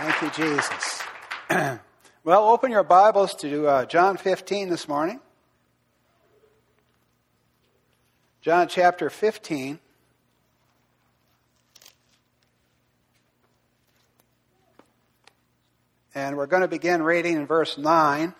Thank 0.00 0.22
you, 0.22 0.44
Jesus. 0.44 1.02
well, 2.22 2.48
open 2.50 2.70
your 2.70 2.84
Bibles 2.84 3.34
to 3.34 3.66
uh, 3.66 3.84
John 3.84 4.16
15 4.16 4.68
this 4.68 4.86
morning. 4.86 5.18
John 8.40 8.68
chapter 8.68 9.10
15. 9.10 9.80
And 16.14 16.36
we're 16.36 16.46
going 16.46 16.62
to 16.62 16.68
begin 16.68 17.02
reading 17.02 17.36
in 17.36 17.46
verse 17.46 17.76
9. 17.76 18.34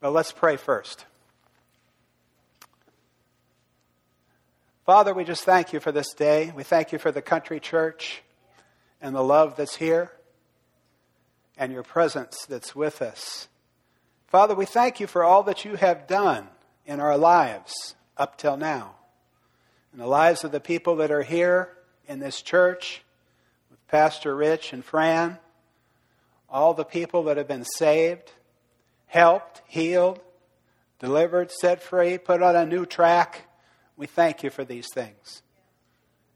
But 0.00 0.10
let's 0.10 0.30
pray 0.30 0.56
first. 0.58 1.06
Father, 4.84 5.14
we 5.14 5.24
just 5.24 5.44
thank 5.44 5.72
you 5.72 5.80
for 5.80 5.90
this 5.90 6.12
day. 6.12 6.52
We 6.54 6.64
thank 6.64 6.92
you 6.92 6.98
for 6.98 7.10
the 7.10 7.22
country 7.22 7.60
church 7.60 8.23
and 9.04 9.14
the 9.14 9.22
love 9.22 9.54
that's 9.54 9.76
here 9.76 10.10
and 11.58 11.70
your 11.70 11.82
presence 11.82 12.46
that's 12.46 12.74
with 12.74 13.02
us. 13.02 13.48
Father, 14.26 14.54
we 14.54 14.64
thank 14.64 14.98
you 14.98 15.06
for 15.06 15.22
all 15.22 15.42
that 15.42 15.62
you 15.62 15.76
have 15.76 16.06
done 16.06 16.48
in 16.86 17.00
our 17.00 17.18
lives 17.18 17.96
up 18.16 18.38
till 18.38 18.56
now, 18.56 18.94
in 19.92 19.98
the 19.98 20.06
lives 20.06 20.42
of 20.42 20.52
the 20.52 20.58
people 20.58 20.96
that 20.96 21.10
are 21.10 21.22
here 21.22 21.76
in 22.08 22.18
this 22.18 22.40
church, 22.40 23.02
with 23.70 23.86
Pastor 23.88 24.34
Rich 24.34 24.72
and 24.72 24.82
Fran, 24.82 25.36
all 26.48 26.72
the 26.72 26.82
people 26.82 27.24
that 27.24 27.36
have 27.36 27.46
been 27.46 27.66
saved, 27.76 28.32
helped, 29.04 29.60
healed, 29.66 30.18
delivered, 30.98 31.52
set 31.52 31.82
free, 31.82 32.16
put 32.16 32.42
on 32.42 32.56
a 32.56 32.64
new 32.64 32.86
track. 32.86 33.48
We 33.98 34.06
thank 34.06 34.42
you 34.42 34.48
for 34.48 34.64
these 34.64 34.88
things. 34.94 35.42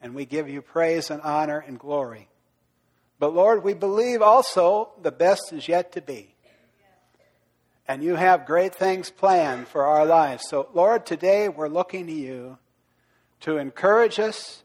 And 0.02 0.14
we 0.14 0.26
give 0.26 0.50
you 0.50 0.60
praise 0.60 1.10
and 1.10 1.22
honor 1.22 1.64
and 1.66 1.78
glory. 1.78 2.28
But 3.18 3.34
Lord, 3.34 3.64
we 3.64 3.74
believe 3.74 4.22
also 4.22 4.90
the 5.02 5.10
best 5.10 5.52
is 5.52 5.68
yet 5.68 5.92
to 5.92 6.00
be. 6.00 6.34
And 7.86 8.02
you 8.02 8.16
have 8.16 8.46
great 8.46 8.74
things 8.74 9.10
planned 9.10 9.66
for 9.66 9.84
our 9.86 10.04
lives. 10.04 10.44
So, 10.48 10.68
Lord, 10.74 11.06
today 11.06 11.48
we're 11.48 11.68
looking 11.68 12.06
to 12.06 12.12
you 12.12 12.58
to 13.40 13.56
encourage 13.56 14.18
us, 14.18 14.62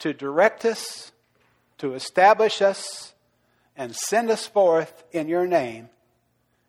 to 0.00 0.12
direct 0.12 0.64
us, 0.64 1.12
to 1.78 1.94
establish 1.94 2.60
us, 2.60 3.14
and 3.76 3.96
send 3.96 4.30
us 4.30 4.46
forth 4.46 5.02
in 5.12 5.28
your 5.28 5.46
name. 5.46 5.88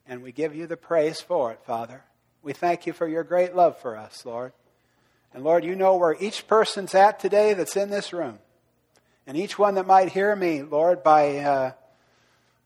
And 0.08 0.24
we 0.24 0.32
give 0.32 0.56
you 0.56 0.68
the 0.68 0.78
praise 0.78 1.20
for 1.20 1.52
it, 1.52 1.60
Father. 1.66 2.04
We 2.42 2.54
thank 2.54 2.88
you 2.88 2.94
for 2.94 3.08
your 3.08 3.24
great 3.24 3.56
love 3.56 3.78
for 3.78 3.98
us, 3.98 4.26
Lord. 4.26 4.54
And 5.34 5.44
Lord, 5.44 5.66
you 5.66 5.76
know 5.76 5.98
where 5.98 6.16
each 6.20 6.48
person's 6.48 6.96
at 6.96 7.20
today 7.20 7.54
that's 7.54 7.76
in 7.76 7.90
this 7.90 8.14
room. 8.14 8.40
And 9.26 9.38
each 9.38 9.58
one 9.58 9.76
that 9.76 9.88
might 9.88 10.10
hear 10.10 10.36
me, 10.36 10.64
Lord, 10.64 11.04
by 11.04 11.38
uh, 11.38 11.72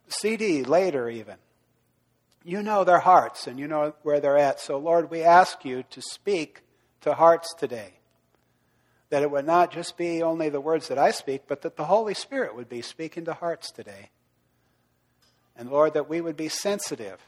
CD 0.08 0.64
later 0.64 1.10
even, 1.10 1.36
you 2.44 2.64
know 2.64 2.84
their 2.84 3.00
hearts 3.00 3.46
and 3.46 3.60
you 3.60 3.68
know 3.68 3.94
where 4.04 4.20
they're 4.20 4.38
at. 4.38 4.60
So, 4.60 4.78
Lord, 4.78 5.12
we 5.12 5.22
ask 5.22 5.66
you 5.66 5.84
to 5.92 6.02
speak 6.02 6.62
to 7.02 7.14
hearts 7.14 7.54
today. 7.54 7.94
That 9.10 9.22
it 9.22 9.32
would 9.32 9.46
not 9.46 9.72
just 9.72 9.98
be 9.98 10.24
only 10.24 10.50
the 10.50 10.62
words 10.62 10.88
that 10.88 10.98
I 10.98 11.12
speak, 11.12 11.44
but 11.48 11.62
that 11.62 11.78
the 11.78 11.86
Holy 11.86 12.14
Spirit 12.14 12.56
would 12.56 12.70
be 12.70 12.82
speaking 12.82 13.26
to 13.26 13.34
hearts 13.34 13.72
today. 13.72 14.10
And 15.56 15.70
Lord, 15.70 15.94
that 15.94 16.10
we 16.10 16.22
would 16.22 16.38
be 16.38 16.50
sensitive 16.50 17.20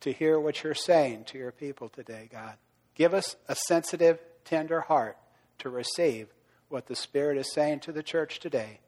to 0.00 0.12
hear 0.12 0.38
what 0.40 0.62
you're 0.62 0.74
saying 0.74 1.24
to 1.24 1.38
your 1.38 1.52
people 1.52 1.88
today, 1.88 2.28
God. 2.32 2.54
Give 2.94 3.14
us 3.14 3.36
a 3.48 3.54
sensitive, 3.54 4.18
tender 4.44 4.80
heart 4.80 5.16
to 5.58 5.68
receive 5.68 6.28
what 6.70 6.86
the 6.86 6.96
Spirit 6.96 7.36
is 7.36 7.52
saying 7.52 7.80
to 7.80 7.92
the 7.92 8.02
church 8.02 8.38
today. 8.38 8.78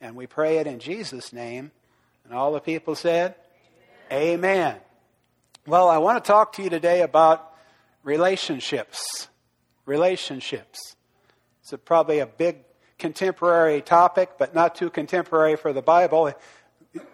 And 0.00 0.16
we 0.16 0.26
pray 0.26 0.58
it 0.58 0.66
in 0.66 0.80
Jesus' 0.80 1.32
name. 1.32 1.70
And 2.24 2.34
all 2.34 2.52
the 2.52 2.60
people 2.60 2.94
said, 2.94 3.36
Amen. 4.12 4.38
Amen. 4.38 4.76
Well, 5.66 5.88
I 5.88 5.98
want 5.98 6.22
to 6.22 6.26
talk 6.26 6.54
to 6.54 6.62
you 6.62 6.70
today 6.70 7.02
about 7.02 7.54
relationships. 8.02 9.28
Relationships. 9.86 10.96
It's 11.62 11.72
a, 11.72 11.78
probably 11.78 12.18
a 12.18 12.26
big 12.26 12.58
contemporary 12.98 13.80
topic, 13.80 14.30
but 14.36 14.54
not 14.54 14.74
too 14.74 14.90
contemporary 14.90 15.56
for 15.56 15.72
the 15.72 15.82
Bible. 15.82 16.32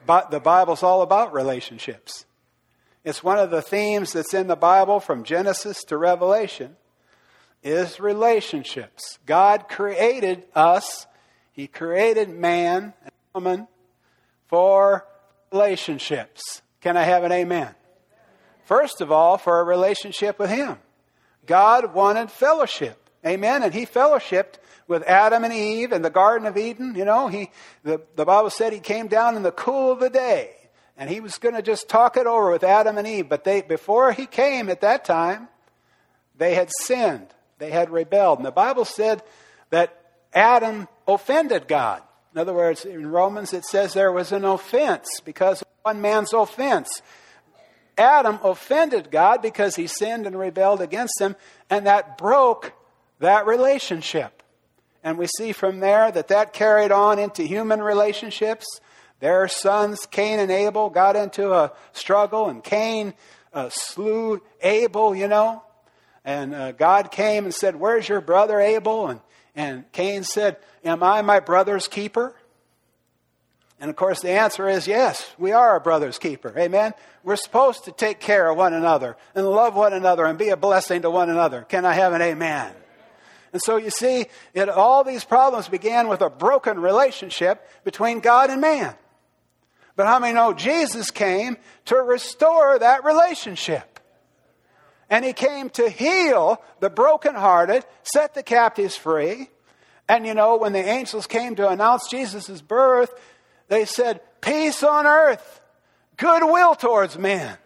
But 0.06 0.30
the 0.30 0.40
Bible's 0.40 0.82
all 0.82 1.02
about 1.02 1.34
relationships. 1.34 2.24
It's 3.04 3.22
one 3.22 3.38
of 3.38 3.50
the 3.50 3.62
themes 3.62 4.12
that's 4.12 4.32
in 4.32 4.46
the 4.46 4.56
Bible 4.56 5.00
from 5.00 5.24
Genesis 5.24 5.84
to 5.84 5.98
Revelation 5.98 6.76
is 7.62 7.98
relationships. 7.98 9.18
God 9.26 9.68
created 9.68 10.44
us, 10.54 11.06
He 11.52 11.66
created 11.66 12.28
man 12.28 12.94
and 13.02 13.12
woman 13.34 13.68
for 14.48 15.06
relationships. 15.52 16.62
Can 16.80 16.96
I 16.96 17.02
have 17.02 17.24
an 17.24 17.32
amen? 17.32 17.74
First 18.64 19.00
of 19.00 19.12
all, 19.12 19.38
for 19.38 19.60
a 19.60 19.64
relationship 19.64 20.38
with 20.38 20.50
Him. 20.50 20.78
God 21.46 21.94
wanted 21.94 22.30
fellowship. 22.30 23.10
Amen. 23.24 23.62
And 23.62 23.72
He 23.72 23.86
fellowshipped 23.86 24.54
with 24.88 25.02
Adam 25.04 25.44
and 25.44 25.52
Eve 25.52 25.92
in 25.92 26.02
the 26.02 26.10
Garden 26.10 26.46
of 26.46 26.56
Eden. 26.56 26.94
You 26.94 27.04
know, 27.04 27.28
he, 27.28 27.50
the, 27.82 28.00
the 28.14 28.24
Bible 28.24 28.50
said 28.50 28.72
He 28.72 28.80
came 28.80 29.08
down 29.08 29.36
in 29.36 29.42
the 29.42 29.52
cool 29.52 29.92
of 29.92 30.00
the 30.00 30.10
day 30.10 30.50
and 30.96 31.10
He 31.10 31.20
was 31.20 31.38
going 31.38 31.54
to 31.54 31.62
just 31.62 31.88
talk 31.88 32.16
it 32.16 32.26
over 32.26 32.50
with 32.50 32.64
Adam 32.64 32.98
and 32.98 33.06
Eve. 33.06 33.28
But 33.28 33.44
they, 33.44 33.62
before 33.62 34.12
He 34.12 34.26
came 34.26 34.68
at 34.68 34.80
that 34.80 35.04
time, 35.04 35.48
they 36.36 36.54
had 36.54 36.70
sinned. 36.82 37.28
They 37.58 37.70
had 37.70 37.90
rebelled. 37.90 38.38
And 38.38 38.46
the 38.46 38.50
Bible 38.52 38.84
said 38.84 39.22
that 39.70 39.98
Adam 40.32 40.88
offended 41.06 41.68
God. 41.68 42.02
In 42.34 42.40
other 42.40 42.52
words, 42.52 42.84
in 42.84 43.06
Romans 43.06 43.52
it 43.52 43.64
says 43.64 43.94
there 43.94 44.12
was 44.12 44.32
an 44.32 44.44
offense 44.44 45.20
because 45.24 45.62
of 45.62 45.68
one 45.82 46.00
man's 46.00 46.32
offense. 46.32 47.02
Adam 47.96 48.38
offended 48.42 49.10
God 49.10 49.40
because 49.40 49.76
he 49.76 49.86
sinned 49.86 50.26
and 50.26 50.38
rebelled 50.38 50.82
against 50.82 51.18
him, 51.20 51.34
and 51.70 51.86
that 51.86 52.18
broke 52.18 52.74
that 53.20 53.46
relationship. 53.46 54.42
And 55.02 55.16
we 55.16 55.28
see 55.38 55.52
from 55.52 55.80
there 55.80 56.10
that 56.10 56.28
that 56.28 56.52
carried 56.52 56.92
on 56.92 57.18
into 57.18 57.42
human 57.44 57.82
relationships. 57.82 58.66
Their 59.20 59.48
sons, 59.48 60.04
Cain 60.10 60.40
and 60.40 60.50
Abel, 60.50 60.90
got 60.90 61.16
into 61.16 61.52
a 61.52 61.72
struggle, 61.92 62.48
and 62.50 62.62
Cain 62.62 63.14
uh, 63.52 63.70
slew 63.70 64.42
Abel, 64.60 65.16
you 65.16 65.28
know. 65.28 65.62
And 66.26 66.54
uh, 66.54 66.72
God 66.72 67.12
came 67.12 67.44
and 67.44 67.54
said, 67.54 67.76
Where's 67.76 68.08
your 68.08 68.20
brother 68.20 68.60
Abel? 68.60 69.06
And, 69.06 69.20
and 69.54 69.90
Cain 69.92 70.24
said, 70.24 70.56
Am 70.84 71.02
I 71.02 71.22
my 71.22 71.38
brother's 71.38 71.86
keeper? 71.86 72.34
And 73.78 73.88
of 73.90 73.96
course, 73.96 74.22
the 74.22 74.30
answer 74.30 74.68
is 74.68 74.88
yes, 74.88 75.32
we 75.38 75.52
are 75.52 75.76
a 75.76 75.80
brother's 75.80 76.18
keeper. 76.18 76.52
Amen? 76.58 76.94
We're 77.22 77.36
supposed 77.36 77.84
to 77.84 77.92
take 77.92 78.18
care 78.18 78.50
of 78.50 78.56
one 78.56 78.72
another 78.72 79.16
and 79.34 79.46
love 79.46 79.76
one 79.76 79.92
another 79.92 80.24
and 80.24 80.36
be 80.38 80.48
a 80.48 80.56
blessing 80.56 81.02
to 81.02 81.10
one 81.10 81.30
another. 81.30 81.62
Can 81.62 81.84
I 81.84 81.92
have 81.92 82.12
an 82.12 82.22
amen? 82.22 82.72
And 83.52 83.62
so 83.62 83.76
you 83.76 83.90
see, 83.90 84.26
it, 84.52 84.68
all 84.68 85.04
these 85.04 85.24
problems 85.24 85.68
began 85.68 86.08
with 86.08 86.22
a 86.22 86.30
broken 86.30 86.80
relationship 86.80 87.66
between 87.84 88.20
God 88.20 88.50
and 88.50 88.60
man. 88.60 88.94
But 89.94 90.06
how 90.06 90.18
many 90.18 90.34
know 90.34 90.52
Jesus 90.52 91.10
came 91.10 91.56
to 91.86 91.96
restore 91.96 92.78
that 92.78 93.04
relationship? 93.04 93.95
And 95.08 95.24
he 95.24 95.32
came 95.32 95.70
to 95.70 95.88
heal 95.88 96.60
the 96.80 96.90
brokenhearted, 96.90 97.84
set 98.02 98.34
the 98.34 98.42
captives 98.42 98.96
free. 98.96 99.48
And 100.08 100.26
you 100.26 100.34
know, 100.34 100.56
when 100.56 100.72
the 100.72 100.84
angels 100.84 101.26
came 101.26 101.56
to 101.56 101.68
announce 101.68 102.08
Jesus' 102.08 102.60
birth, 102.60 103.12
they 103.68 103.84
said, 103.84 104.20
Peace 104.40 104.82
on 104.82 105.06
earth, 105.06 105.60
goodwill 106.16 106.74
towards 106.74 107.18
men. 107.18 107.56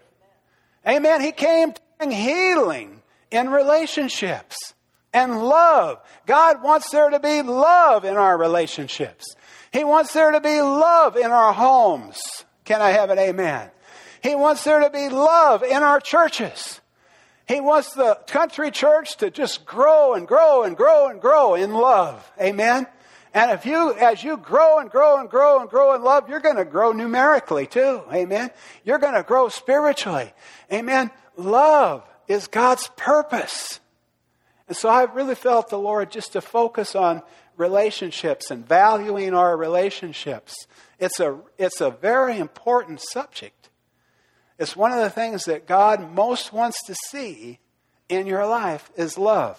Amen. 0.87 1.21
He 1.21 1.33
came 1.33 1.73
to 1.73 1.81
bring 1.99 2.11
healing 2.11 3.03
in 3.31 3.51
relationships 3.51 4.57
and 5.13 5.43
love. 5.43 5.99
God 6.27 6.63
wants 6.63 6.91
there 6.91 7.11
to 7.11 7.21
be 7.21 7.43
love 7.43 8.05
in 8.05 8.17
our 8.17 8.39
relationships. 8.39 9.35
He 9.73 9.85
wants 9.85 10.13
there 10.13 10.31
to 10.31 10.41
be 10.41 10.61
love 10.61 11.17
in 11.17 11.31
our 11.31 11.53
homes. 11.53 12.19
Can 12.65 12.81
I 12.81 12.91
have 12.91 13.11
an 13.11 13.19
amen? 13.19 13.71
He 14.23 14.35
wants 14.35 14.65
there 14.65 14.81
to 14.81 14.91
be 14.91 15.09
love 15.09 15.63
in 15.63 15.83
our 15.83 16.01
churches. 16.01 16.80
He 17.51 17.61
wants 17.61 17.95
the 17.95 18.15
country 18.29 18.71
church 18.71 19.17
to 19.17 19.29
just 19.29 19.67
grow 19.67 20.15
and 20.15 20.29
grow 20.29 20.63
and 20.63 20.77
grow 20.77 21.09
and 21.09 21.21
grow 21.21 21.57
in 21.57 21.75
love. 21.75 22.31
Amen. 22.41 22.87
And 23.35 23.51
if 23.51 23.67
you, 23.67 23.93
as 23.95 24.23
you 24.23 24.37
grow 24.37 24.79
and 24.79 24.89
grow 24.89 25.19
and 25.19 25.29
grow 25.29 25.59
and 25.59 25.69
grow 25.69 25.97
in 25.97 26.05
love, 26.05 26.29
you're 26.29 26.39
going 26.39 26.59
to 26.59 26.65
grow 26.65 26.93
numerically 26.93 27.67
too. 27.67 28.03
Amen. 28.13 28.53
You're 28.85 29.01
going 29.01 29.15
to 29.15 29.25
grow 29.25 29.49
spiritually. 29.49 30.33
Amen. 30.73 31.11
Love 31.37 32.05
is 32.29 32.47
God's 32.47 32.89
purpose. 32.97 33.81
And 34.69 34.77
so 34.77 34.89
I 34.89 35.03
really 35.13 35.35
felt 35.35 35.71
the 35.71 35.77
Lord 35.79 36.13
just 36.13 36.35
to 36.35 36.41
focus 36.41 36.95
on 36.95 37.21
relationships 37.57 38.53
and 38.53 38.65
valuing 38.65 39.35
our 39.35 39.57
relationships. 39.57 40.55
It's 41.01 41.19
a, 41.19 41.37
it's 41.59 41.81
a 41.81 41.91
very 41.91 42.39
important 42.39 43.01
subject. 43.01 43.60
It's 44.61 44.77
one 44.77 44.93
of 44.93 44.99
the 44.99 45.09
things 45.09 45.47
that 45.47 45.67
God 45.67 46.13
most 46.13 46.53
wants 46.53 46.85
to 46.85 46.95
see 47.09 47.59
in 48.11 48.27
your 48.27 48.47
life 48.47 48.91
is 48.95 49.17
love. 49.17 49.59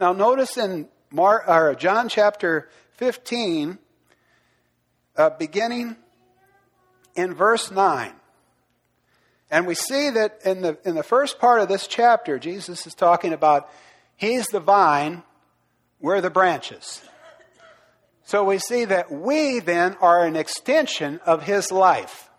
Now, 0.00 0.14
notice 0.14 0.56
in 0.56 0.88
or 1.14 1.76
John 1.78 2.08
chapter 2.08 2.70
15, 2.92 3.78
uh, 5.16 5.30
beginning 5.38 5.96
in 7.14 7.34
verse 7.34 7.70
9. 7.70 8.12
And 9.50 9.66
we 9.66 9.74
see 9.74 10.08
that 10.10 10.40
in 10.46 10.62
the, 10.62 10.78
in 10.86 10.94
the 10.94 11.02
first 11.02 11.38
part 11.38 11.60
of 11.60 11.68
this 11.68 11.86
chapter, 11.86 12.38
Jesus 12.38 12.86
is 12.86 12.94
talking 12.94 13.34
about 13.34 13.68
He's 14.16 14.46
the 14.46 14.60
vine, 14.60 15.22
we're 16.00 16.22
the 16.22 16.30
branches. 16.30 17.02
So 18.24 18.44
we 18.44 18.58
see 18.58 18.86
that 18.86 19.12
we 19.12 19.58
then 19.60 19.94
are 20.00 20.24
an 20.24 20.36
extension 20.36 21.20
of 21.26 21.42
His 21.42 21.70
life. 21.70 22.30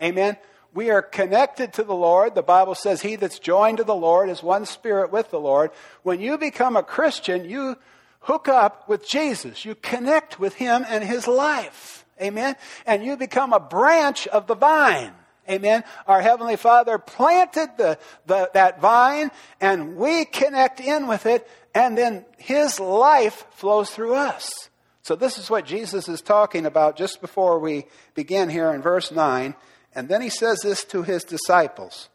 Amen? 0.00 0.36
We 0.72 0.90
are 0.90 1.02
connected 1.02 1.72
to 1.74 1.82
the 1.82 1.94
Lord. 1.94 2.34
The 2.34 2.42
Bible 2.42 2.74
says, 2.74 3.02
He 3.02 3.16
that's 3.16 3.38
joined 3.38 3.78
to 3.78 3.84
the 3.84 3.94
Lord 3.94 4.28
is 4.28 4.42
one 4.42 4.66
spirit 4.66 5.10
with 5.10 5.30
the 5.30 5.40
Lord. 5.40 5.70
When 6.02 6.20
you 6.20 6.38
become 6.38 6.76
a 6.76 6.82
Christian, 6.82 7.48
you 7.48 7.76
hook 8.20 8.48
up 8.48 8.88
with 8.88 9.08
Jesus. 9.08 9.64
You 9.64 9.74
connect 9.74 10.38
with 10.38 10.54
Him 10.54 10.84
and 10.88 11.02
His 11.02 11.26
life. 11.26 12.04
Amen? 12.20 12.54
And 12.86 13.04
you 13.04 13.16
become 13.16 13.52
a 13.52 13.60
branch 13.60 14.26
of 14.28 14.46
the 14.46 14.54
vine. 14.54 15.12
Amen. 15.48 15.82
Our 16.06 16.20
Heavenly 16.20 16.56
Father 16.56 16.98
planted 16.98 17.70
the, 17.76 17.98
the, 18.26 18.50
that 18.54 18.80
vine 18.80 19.32
and 19.60 19.96
we 19.96 20.24
connect 20.24 20.80
in 20.80 21.08
with 21.08 21.26
it 21.26 21.48
and 21.74 21.98
then 21.98 22.24
His 22.36 22.78
life 22.78 23.46
flows 23.52 23.90
through 23.90 24.14
us. 24.14 24.68
So 25.02 25.16
this 25.16 25.38
is 25.38 25.50
what 25.50 25.64
Jesus 25.64 26.08
is 26.08 26.20
talking 26.20 26.66
about 26.66 26.96
just 26.96 27.20
before 27.20 27.58
we 27.58 27.86
begin 28.14 28.48
here 28.48 28.70
in 28.72 28.82
verse 28.82 29.10
9. 29.10 29.56
And 29.94 30.08
then 30.08 30.22
He 30.22 30.30
says 30.30 30.60
this 30.62 30.84
to 30.84 31.02
His 31.02 31.24
disciples. 31.24 32.08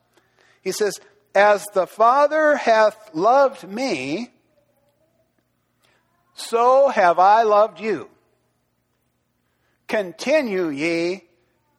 He 0.62 0.72
says, 0.72 1.00
As 1.33 1.66
the 1.74 1.88
Father 1.88 2.56
hath 2.56 3.12
loved 3.13 3.68
me, 3.68 4.31
so 6.36 6.89
have 6.89 7.18
I 7.19 7.44
loved 7.44 7.80
you. 7.80 8.10
Continue 9.88 10.69
ye 10.69 11.24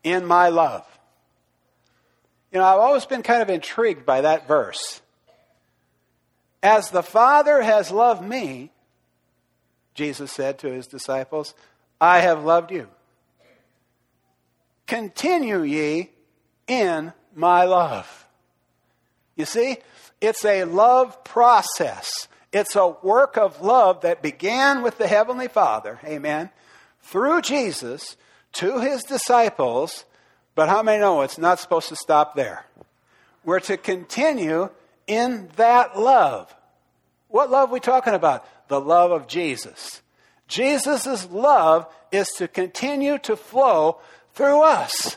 in 0.03 0.25
my 0.25 0.49
love. 0.49 0.87
You 2.53 2.61
know, 2.61 2.65
I've 2.65 2.81
always 2.81 3.05
been 3.05 3.23
kind 3.23 3.43
of 3.43 3.51
intrigued 3.51 4.07
by 4.07 4.23
that 4.23 4.49
verse. 4.49 5.03
As 6.63 6.91
the 6.91 7.03
Father 7.03 7.61
has 7.61 7.91
loved 7.91 8.23
me, 8.23 8.71
Jesus 9.95 10.33
said 10.33 10.59
to 10.61 10.73
his 10.73 10.87
disciples, 10.87 11.55
I 12.01 12.21
have 12.21 12.45
loved 12.45 12.71
you. 12.71 12.89
Continue 14.87 15.63
ye 15.63 16.11
in 16.67 17.13
my 17.35 17.65
love. 17.65 18.27
You 19.35 19.45
see, 19.45 19.79
it's 20.21 20.45
a 20.45 20.65
love 20.65 21.23
process. 21.25 22.29
It's 22.53 22.77
a 22.77 22.89
work 22.89 23.37
of 23.37 23.61
love 23.61 24.01
that 24.03 24.23
began 24.23 24.83
with 24.83 24.99
the 24.99 25.07
Heavenly 25.07 25.49
Father, 25.49 26.01
amen, 26.05 26.51
through 27.03 27.43
Jesus 27.43 28.17
to 28.55 28.81
his 28.81 29.03
disciples. 29.03 30.05
But 30.55 30.69
how 30.69 30.83
many 30.83 31.01
know 31.01 31.21
it's 31.21 31.39
not 31.39 31.61
supposed 31.61 31.89
to 31.91 31.97
stop 31.97 32.35
there? 32.35 32.65
We're 33.45 33.61
to 33.61 33.77
continue 33.77 34.71
in 35.07 35.51
that 35.57 35.99
love. 35.99 36.55
What 37.29 37.51
love 37.51 37.71
are 37.71 37.73
we 37.73 37.81
talking 37.81 38.15
about? 38.15 38.47
The 38.69 38.81
love 38.81 39.11
of 39.11 39.29
Jesus. 39.29 40.01
Jesus' 40.49 41.29
love 41.31 41.87
is 42.11 42.29
to 42.39 42.49
continue 42.49 43.19
to 43.19 43.37
flow 43.37 44.01
through 44.37 44.63
us. 44.63 45.17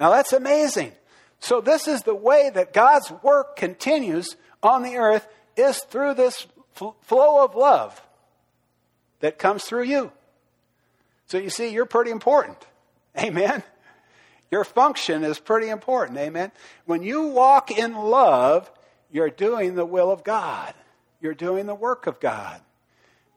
Now 0.00 0.10
that's 0.10 0.32
amazing. 0.32 0.92
So 1.38 1.60
this 1.60 1.86
is 1.86 2.02
the 2.02 2.14
way 2.14 2.50
that 2.52 2.72
God's 2.72 3.12
work 3.22 3.56
continues 3.56 4.36
on 4.62 4.82
the 4.82 4.96
earth 4.96 5.28
is 5.56 5.78
through 5.78 6.14
this 6.14 6.46
flow 6.74 7.44
of 7.44 7.54
love 7.54 8.00
that 9.20 9.38
comes 9.38 9.64
through 9.64 9.84
you. 9.84 10.12
So 11.26 11.38
you 11.38 11.50
see, 11.50 11.68
you're 11.72 11.86
pretty 11.86 12.10
important. 12.10 12.58
Amen. 13.18 13.62
Your 14.50 14.64
function 14.64 15.22
is 15.22 15.38
pretty 15.38 15.68
important. 15.68 16.18
Amen. 16.18 16.52
When 16.84 17.02
you 17.02 17.28
walk 17.28 17.70
in 17.70 17.94
love, 17.94 18.70
you're 19.10 19.30
doing 19.30 19.74
the 19.74 19.84
will 19.84 20.10
of 20.10 20.24
God, 20.24 20.74
you're 21.20 21.34
doing 21.34 21.66
the 21.66 21.74
work 21.74 22.06
of 22.06 22.20
God. 22.20 22.60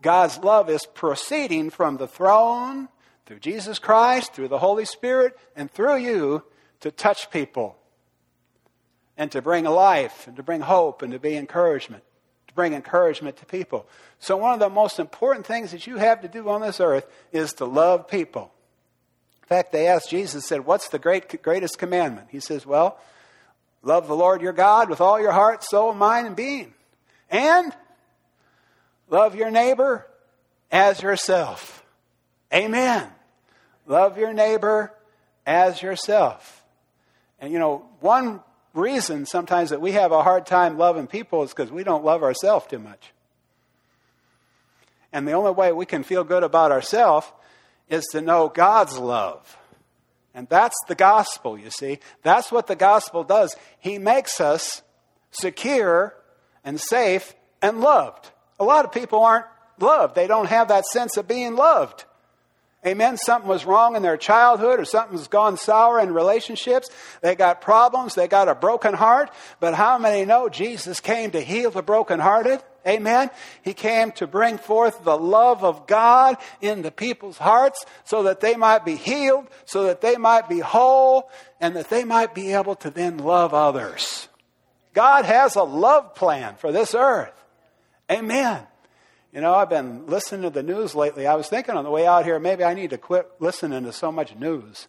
God's 0.01 0.37
love 0.37 0.69
is 0.69 0.85
proceeding 0.85 1.69
from 1.69 1.97
the 1.97 2.07
throne 2.07 2.87
through 3.29 3.39
Jesus 3.39 3.77
Christ, 3.77 4.33
through 4.33 4.47
the 4.47 4.57
Holy 4.57 4.85
Spirit, 4.85 5.37
and 5.55 5.69
through 5.69 5.97
you 5.97 6.43
to 6.79 6.89
touch 6.89 7.29
people 7.29 7.77
and 9.15 9.31
to 9.31 9.41
bring 9.41 9.65
life 9.65 10.25
and 10.25 10.35
to 10.35 10.43
bring 10.43 10.61
hope 10.61 11.03
and 11.03 11.13
to 11.13 11.19
be 11.19 11.37
encouragement 11.37 12.03
to 12.47 12.53
bring 12.55 12.73
encouragement 12.73 13.37
to 13.37 13.45
people. 13.45 13.85
So, 14.17 14.35
one 14.35 14.53
of 14.53 14.59
the 14.59 14.69
most 14.69 14.97
important 14.97 15.45
things 15.45 15.69
that 15.69 15.85
you 15.85 15.97
have 15.97 16.21
to 16.21 16.27
do 16.27 16.49
on 16.49 16.61
this 16.61 16.79
earth 16.79 17.05
is 17.31 17.53
to 17.53 17.65
love 17.65 18.07
people. 18.07 18.51
In 19.43 19.47
fact, 19.47 19.71
they 19.71 19.85
asked 19.85 20.09
Jesus, 20.09 20.47
said, 20.47 20.65
What's 20.65 20.89
the 20.89 20.97
great, 20.97 21.43
greatest 21.43 21.77
commandment? 21.77 22.29
He 22.31 22.39
says, 22.39 22.65
Well, 22.65 22.97
love 23.83 24.07
the 24.07 24.15
Lord 24.15 24.41
your 24.41 24.53
God 24.53 24.89
with 24.89 24.99
all 24.99 25.21
your 25.21 25.31
heart, 25.31 25.63
soul, 25.63 25.93
mind, 25.93 26.25
and 26.25 26.35
being. 26.35 26.73
And 27.29 27.71
love 29.11 29.35
your 29.35 29.51
neighbor 29.51 30.07
as 30.71 31.03
yourself. 31.03 31.85
Amen. 32.51 33.07
Love 33.89 34.19
your 34.19 34.31
neighbor 34.31 34.93
as 35.47 35.81
yourself. 35.81 36.63
And 37.41 37.51
you 37.51 37.57
know, 37.57 37.85
one 38.01 38.41
reason 38.75 39.25
sometimes 39.25 39.71
that 39.71 39.81
we 39.81 39.93
have 39.93 40.11
a 40.11 40.21
hard 40.21 40.45
time 40.45 40.77
loving 40.77 41.07
people 41.07 41.41
is 41.41 41.49
because 41.49 41.71
we 41.71 41.83
don't 41.83 42.05
love 42.05 42.21
ourselves 42.21 42.67
too 42.67 42.77
much. 42.77 43.11
And 45.11 45.27
the 45.27 45.31
only 45.31 45.51
way 45.51 45.71
we 45.71 45.87
can 45.87 46.03
feel 46.03 46.23
good 46.23 46.43
about 46.43 46.71
ourselves 46.71 47.25
is 47.89 48.05
to 48.11 48.21
know 48.21 48.47
God's 48.47 48.99
love. 48.99 49.57
And 50.35 50.47
that's 50.47 50.77
the 50.87 50.93
gospel, 50.93 51.57
you 51.57 51.71
see. 51.71 51.97
That's 52.21 52.51
what 52.51 52.67
the 52.67 52.75
gospel 52.75 53.23
does. 53.23 53.55
He 53.79 53.97
makes 53.97 54.39
us 54.39 54.83
secure 55.31 56.15
and 56.63 56.79
safe 56.79 57.33
and 57.59 57.81
loved. 57.81 58.29
A 58.59 58.63
lot 58.63 58.85
of 58.85 58.91
people 58.91 59.23
aren't 59.23 59.47
loved, 59.79 60.13
they 60.13 60.27
don't 60.27 60.45
have 60.47 60.67
that 60.67 60.85
sense 60.85 61.17
of 61.17 61.27
being 61.27 61.55
loved. 61.55 62.05
Amen. 62.85 63.17
Something 63.17 63.49
was 63.49 63.65
wrong 63.65 63.97
in 63.97 64.01
their 64.01 64.15
childhood 64.15 64.79
or 64.79 64.85
something's 64.85 65.27
gone 65.27 65.57
sour 65.57 65.99
in 65.99 66.13
relationships. 66.13 66.89
They 67.21 67.35
got 67.35 67.59
problems. 67.59 68.15
They 68.15 68.29
got 68.29 68.47
a 68.47 68.55
broken 68.55 68.93
heart. 68.93 69.31
But 69.59 69.73
how 69.73 69.97
many 69.97 70.23
know 70.23 70.47
Jesus 70.47 71.01
came 71.01 71.31
to 71.31 71.41
heal 71.41 71.71
the 71.71 71.83
brokenhearted? 71.83 72.63
Amen. 72.87 73.29
He 73.61 73.73
came 73.73 74.13
to 74.13 74.27
bring 74.27 74.57
forth 74.57 75.03
the 75.03 75.17
love 75.17 75.65
of 75.65 75.87
God 75.87 76.37
into 76.61 76.89
people's 76.89 77.37
hearts 77.37 77.85
so 78.05 78.23
that 78.23 78.39
they 78.39 78.55
might 78.55 78.85
be 78.85 78.95
healed, 78.95 79.47
so 79.65 79.83
that 79.83 79.99
they 79.99 80.15
might 80.15 80.47
be 80.47 80.59
whole, 80.59 81.29
and 81.59 81.75
that 81.75 81.89
they 81.89 82.05
might 82.05 82.33
be 82.33 82.53
able 82.53 82.75
to 82.75 82.89
then 82.89 83.17
love 83.17 83.53
others. 83.53 84.29
God 84.93 85.25
has 85.25 85.57
a 85.57 85.63
love 85.63 86.15
plan 86.15 86.55
for 86.55 86.71
this 86.71 86.95
earth. 86.95 87.33
Amen. 88.09 88.65
You 89.31 89.41
know, 89.41 89.53
I've 89.53 89.69
been 89.69 90.07
listening 90.07 90.41
to 90.43 90.49
the 90.49 90.63
news 90.63 90.95
lately. 90.95 91.27
I 91.27 91.35
was 91.35 91.47
thinking 91.47 91.75
on 91.75 91.83
the 91.83 91.91
way 91.91 92.07
out 92.07 92.25
here, 92.25 92.39
maybe 92.39 92.63
I 92.63 92.73
need 92.73 92.89
to 92.89 92.97
quit 92.97 93.29
listening 93.39 93.83
to 93.83 93.93
so 93.93 94.11
much 94.11 94.35
news 94.35 94.87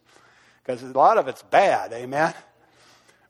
because 0.63 0.83
a 0.83 0.87
lot 0.87 1.19
of 1.19 1.29
it's 1.29 1.43
bad. 1.43 1.93
Amen. 1.93 2.33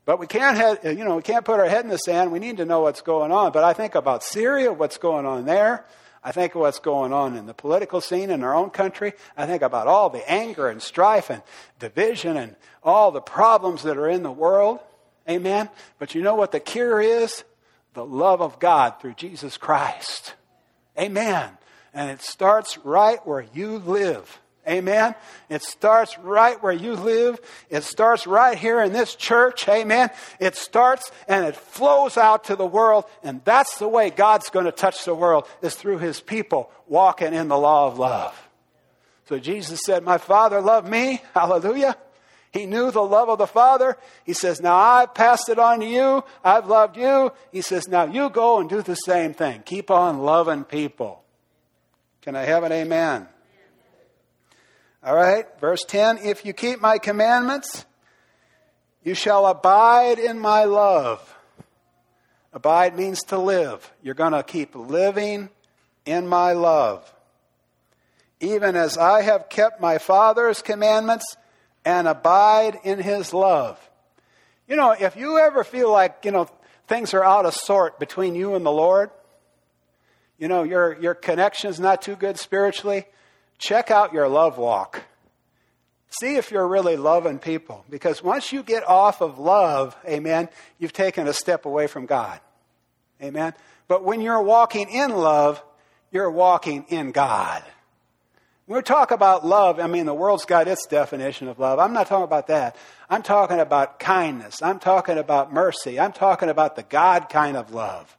But 0.05 0.19
we 0.19 0.27
can't, 0.27 0.57
have, 0.57 0.97
you 0.97 1.03
know, 1.03 1.17
we 1.17 1.21
can't 1.21 1.43
put 1.43 1.59
our 1.59 1.67
head 1.67 1.83
in 1.83 1.91
the 1.91 1.97
sand. 1.97 2.31
We 2.31 2.39
need 2.39 2.57
to 2.57 2.65
know 2.65 2.81
what's 2.81 3.01
going 3.01 3.31
on. 3.31 3.51
But 3.51 3.63
I 3.63 3.73
think 3.73 3.95
about 3.95 4.23
Syria, 4.23 4.71
what's 4.71 4.97
going 4.97 5.25
on 5.25 5.45
there. 5.45 5.85
I 6.23 6.31
think 6.31 6.55
of 6.55 6.61
what's 6.61 6.79
going 6.79 7.11
on 7.11 7.35
in 7.35 7.45
the 7.45 7.53
political 7.53 7.99
scene 7.99 8.29
in 8.29 8.43
our 8.43 8.55
own 8.55 8.69
country. 8.69 9.13
I 9.35 9.47
think 9.47 9.63
about 9.63 9.87
all 9.87 10.09
the 10.09 10.29
anger 10.31 10.69
and 10.69 10.81
strife 10.81 11.29
and 11.29 11.41
division 11.79 12.37
and 12.37 12.55
all 12.83 13.11
the 13.11 13.21
problems 13.21 13.83
that 13.83 13.97
are 13.97 14.09
in 14.09 14.23
the 14.23 14.31
world. 14.31 14.79
Amen. 15.29 15.69
But 15.99 16.15
you 16.15 16.21
know 16.21 16.35
what 16.35 16.51
the 16.51 16.59
cure 16.59 17.01
is? 17.01 17.43
The 17.95 18.05
love 18.05 18.41
of 18.41 18.59
God 18.59 19.01
through 19.01 19.15
Jesus 19.15 19.57
Christ. 19.57 20.35
Amen. 20.99 21.49
And 21.93 22.09
it 22.09 22.21
starts 22.21 22.77
right 22.79 23.25
where 23.25 23.45
you 23.53 23.77
live. 23.79 24.39
Amen. 24.67 25.15
It 25.49 25.63
starts 25.63 26.19
right 26.19 26.61
where 26.61 26.71
you 26.71 26.93
live. 26.93 27.39
It 27.69 27.83
starts 27.83 28.27
right 28.27 28.57
here 28.57 28.79
in 28.81 28.93
this 28.93 29.15
church. 29.15 29.67
Amen. 29.67 30.11
It 30.39 30.55
starts 30.55 31.11
and 31.27 31.45
it 31.45 31.55
flows 31.55 32.15
out 32.15 32.45
to 32.45 32.55
the 32.55 32.65
world. 32.65 33.05
And 33.23 33.41
that's 33.43 33.79
the 33.79 33.87
way 33.87 34.11
God's 34.11 34.49
going 34.51 34.65
to 34.65 34.71
touch 34.71 35.03
the 35.03 35.15
world 35.15 35.47
is 35.63 35.73
through 35.73 35.97
his 35.97 36.21
people 36.21 36.71
walking 36.87 37.33
in 37.33 37.47
the 37.47 37.57
law 37.57 37.87
of 37.87 37.97
love. 37.97 38.49
So 39.25 39.39
Jesus 39.39 39.81
said, 39.83 40.03
My 40.03 40.19
Father 40.19 40.61
loved 40.61 40.87
me. 40.87 41.21
Hallelujah. 41.33 41.97
He 42.51 42.65
knew 42.65 42.91
the 42.91 43.01
love 43.01 43.29
of 43.29 43.37
the 43.37 43.47
Father. 43.47 43.97
He 44.25 44.33
says, 44.33 44.59
Now 44.59 44.75
I've 44.75 45.13
passed 45.13 45.47
it 45.47 45.57
on 45.57 45.79
to 45.79 45.85
you. 45.85 46.23
I've 46.43 46.67
loved 46.67 46.97
you. 46.97 47.31
He 47.51 47.61
says, 47.61 47.87
Now 47.87 48.05
you 48.05 48.29
go 48.29 48.59
and 48.59 48.69
do 48.69 48.81
the 48.81 48.95
same 48.95 49.33
thing. 49.33 49.61
Keep 49.65 49.89
on 49.89 50.19
loving 50.19 50.65
people. 50.65 51.23
Can 52.21 52.35
I 52.35 52.43
have 52.43 52.63
an 52.63 52.71
amen? 52.71 53.27
All 55.03 55.15
right, 55.15 55.45
verse 55.59 55.83
10 55.87 56.19
If 56.19 56.45
you 56.45 56.53
keep 56.53 56.81
my 56.81 56.97
commandments, 56.97 57.85
you 59.03 59.15
shall 59.15 59.47
abide 59.47 60.19
in 60.19 60.37
my 60.37 60.65
love. 60.65 61.35
Abide 62.53 62.97
means 62.97 63.23
to 63.23 63.37
live. 63.37 63.91
You're 64.03 64.13
going 64.13 64.33
to 64.33 64.43
keep 64.43 64.75
living 64.75 65.49
in 66.05 66.27
my 66.27 66.51
love. 66.51 67.11
even 68.41 68.75
as 68.75 68.97
I 68.97 69.21
have 69.21 69.49
kept 69.49 69.79
my 69.79 69.99
Father's 69.99 70.61
commandments 70.61 71.37
and 71.85 72.07
abide 72.07 72.79
in 72.83 72.99
his 72.99 73.33
love. 73.33 73.79
You 74.67 74.75
know, 74.75 74.91
if 74.91 75.15
you 75.15 75.39
ever 75.39 75.63
feel 75.63 75.91
like, 75.91 76.19
you 76.23 76.31
know, 76.31 76.47
things 76.87 77.13
are 77.13 77.23
out 77.23 77.45
of 77.45 77.53
sort 77.53 77.99
between 77.99 78.35
you 78.35 78.55
and 78.55 78.65
the 78.65 78.71
Lord, 78.71 79.09
you 80.37 80.47
know, 80.47 80.63
your, 80.63 80.99
your 80.99 81.13
connection's 81.13 81.79
not 81.79 82.01
too 82.01 82.15
good 82.15 82.37
spiritually, 82.37 83.05
check 83.57 83.91
out 83.91 84.13
your 84.13 84.27
love 84.27 84.57
walk. 84.57 85.03
See 86.19 86.35
if 86.35 86.51
you're 86.51 86.67
really 86.67 86.97
loving 86.97 87.39
people. 87.39 87.85
Because 87.89 88.23
once 88.23 88.51
you 88.51 88.63
get 88.63 88.87
off 88.87 89.21
of 89.21 89.39
love, 89.39 89.95
amen, 90.05 90.49
you've 90.77 90.93
taken 90.93 91.27
a 91.27 91.33
step 91.33 91.65
away 91.65 91.87
from 91.87 92.05
God. 92.05 92.39
Amen. 93.21 93.53
But 93.87 94.03
when 94.03 94.19
you're 94.21 94.41
walking 94.41 94.89
in 94.89 95.11
love, 95.11 95.63
you're 96.11 96.31
walking 96.31 96.85
in 96.89 97.11
God. 97.11 97.63
When 98.71 98.77
we 98.77 98.83
talk 98.83 99.11
about 99.11 99.45
love, 99.45 99.81
I 99.81 99.87
mean, 99.87 100.05
the 100.05 100.13
world's 100.13 100.45
got 100.45 100.69
its 100.69 100.85
definition 100.85 101.49
of 101.49 101.59
love. 101.59 101.77
I'm 101.77 101.91
not 101.91 102.07
talking 102.07 102.23
about 102.23 102.47
that. 102.47 102.77
I'm 103.09 103.21
talking 103.21 103.59
about 103.59 103.99
kindness. 103.99 104.61
I'm 104.61 104.79
talking 104.79 105.17
about 105.17 105.51
mercy. 105.51 105.99
I'm 105.99 106.13
talking 106.13 106.47
about 106.47 106.77
the 106.77 106.83
God 106.83 107.27
kind 107.27 107.57
of 107.57 107.73
love 107.73 108.17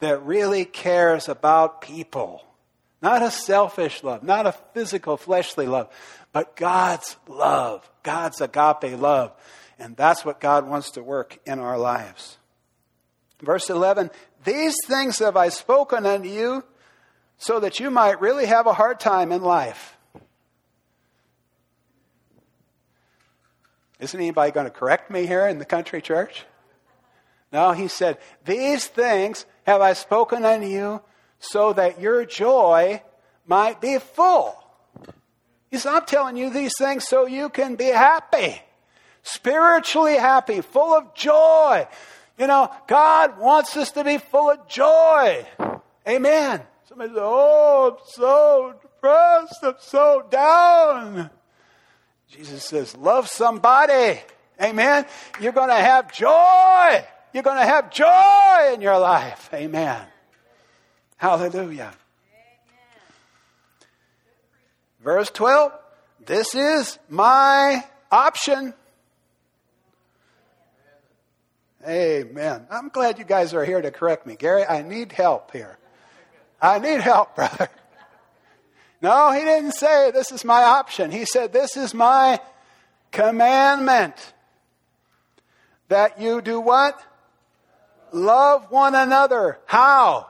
that 0.00 0.22
really 0.22 0.66
cares 0.66 1.30
about 1.30 1.80
people. 1.80 2.44
Not 3.00 3.22
a 3.22 3.30
selfish 3.30 4.04
love, 4.04 4.22
not 4.22 4.44
a 4.44 4.52
physical, 4.74 5.16
fleshly 5.16 5.66
love, 5.66 5.88
but 6.30 6.56
God's 6.56 7.16
love, 7.26 7.90
God's 8.02 8.42
agape 8.42 9.00
love. 9.00 9.32
And 9.78 9.96
that's 9.96 10.26
what 10.26 10.40
God 10.40 10.68
wants 10.68 10.90
to 10.90 11.02
work 11.02 11.38
in 11.46 11.58
our 11.58 11.78
lives. 11.78 12.36
Verse 13.40 13.70
11 13.70 14.10
These 14.44 14.76
things 14.84 15.20
have 15.20 15.38
I 15.38 15.48
spoken 15.48 16.04
unto 16.04 16.28
you 16.28 16.64
so 17.38 17.60
that 17.60 17.80
you 17.80 17.90
might 17.90 18.20
really 18.20 18.46
have 18.46 18.66
a 18.66 18.72
hard 18.72 18.98
time 18.98 19.32
in 19.32 19.42
life. 19.42 19.96
Isn't 23.98 24.20
anybody 24.20 24.52
going 24.52 24.66
to 24.66 24.70
correct 24.70 25.10
me 25.10 25.26
here 25.26 25.46
in 25.46 25.58
the 25.58 25.64
country 25.64 26.02
church? 26.02 26.44
No, 27.52 27.72
he 27.72 27.88
said, 27.88 28.18
These 28.44 28.86
things 28.86 29.46
have 29.66 29.80
I 29.80 29.94
spoken 29.94 30.44
unto 30.44 30.66
you 30.66 31.00
so 31.38 31.72
that 31.72 32.00
your 32.00 32.24
joy 32.24 33.02
might 33.46 33.80
be 33.80 33.98
full. 33.98 34.54
He 35.70 35.78
said, 35.78 35.92
I'm 35.94 36.04
telling 36.04 36.36
you 36.36 36.50
these 36.50 36.72
things 36.78 37.06
so 37.06 37.26
you 37.26 37.48
can 37.48 37.76
be 37.76 37.86
happy, 37.86 38.60
spiritually 39.22 40.16
happy, 40.16 40.60
full 40.60 40.94
of 40.94 41.14
joy. 41.14 41.86
You 42.38 42.46
know, 42.46 42.70
God 42.86 43.38
wants 43.38 43.76
us 43.76 43.90
to 43.92 44.04
be 44.04 44.18
full 44.18 44.50
of 44.50 44.68
joy. 44.68 45.46
Amen. 46.06 46.62
Somebody 46.88 47.10
says, 47.10 47.18
Oh, 47.20 47.92
I'm 47.92 48.06
so 48.06 48.74
depressed. 48.80 49.58
I'm 49.62 49.74
so 49.80 50.26
down. 50.30 51.30
Jesus 52.28 52.64
says, 52.64 52.96
Love 52.96 53.28
somebody. 53.28 54.20
Amen. 54.62 55.04
You're 55.40 55.52
going 55.52 55.68
to 55.68 55.74
have 55.74 56.12
joy. 56.12 57.04
You're 57.32 57.42
going 57.42 57.58
to 57.58 57.66
have 57.66 57.90
joy 57.90 58.72
in 58.72 58.80
your 58.80 58.98
life. 58.98 59.50
Amen. 59.52 60.00
Hallelujah. 61.16 61.92
Verse 65.02 65.30
12 65.30 65.72
This 66.24 66.54
is 66.54 66.98
my 67.08 67.84
option. 68.10 68.74
Amen. 71.86 72.66
I'm 72.70 72.88
glad 72.88 73.18
you 73.18 73.24
guys 73.24 73.54
are 73.54 73.64
here 73.64 73.80
to 73.80 73.90
correct 73.90 74.26
me. 74.26 74.34
Gary, 74.36 74.64
I 74.64 74.82
need 74.82 75.12
help 75.12 75.52
here. 75.52 75.78
I 76.60 76.78
need 76.78 77.00
help, 77.00 77.36
brother. 77.36 77.68
No, 79.02 79.30
he 79.32 79.40
didn't 79.40 79.72
say, 79.72 80.10
This 80.10 80.32
is 80.32 80.44
my 80.44 80.62
option. 80.62 81.10
He 81.10 81.24
said, 81.24 81.52
This 81.52 81.76
is 81.76 81.94
my 81.94 82.40
commandment. 83.12 84.32
That 85.88 86.20
you 86.20 86.42
do 86.42 86.60
what? 86.60 87.00
Love 88.12 88.70
one 88.70 88.94
another. 88.94 89.58
How? 89.66 90.28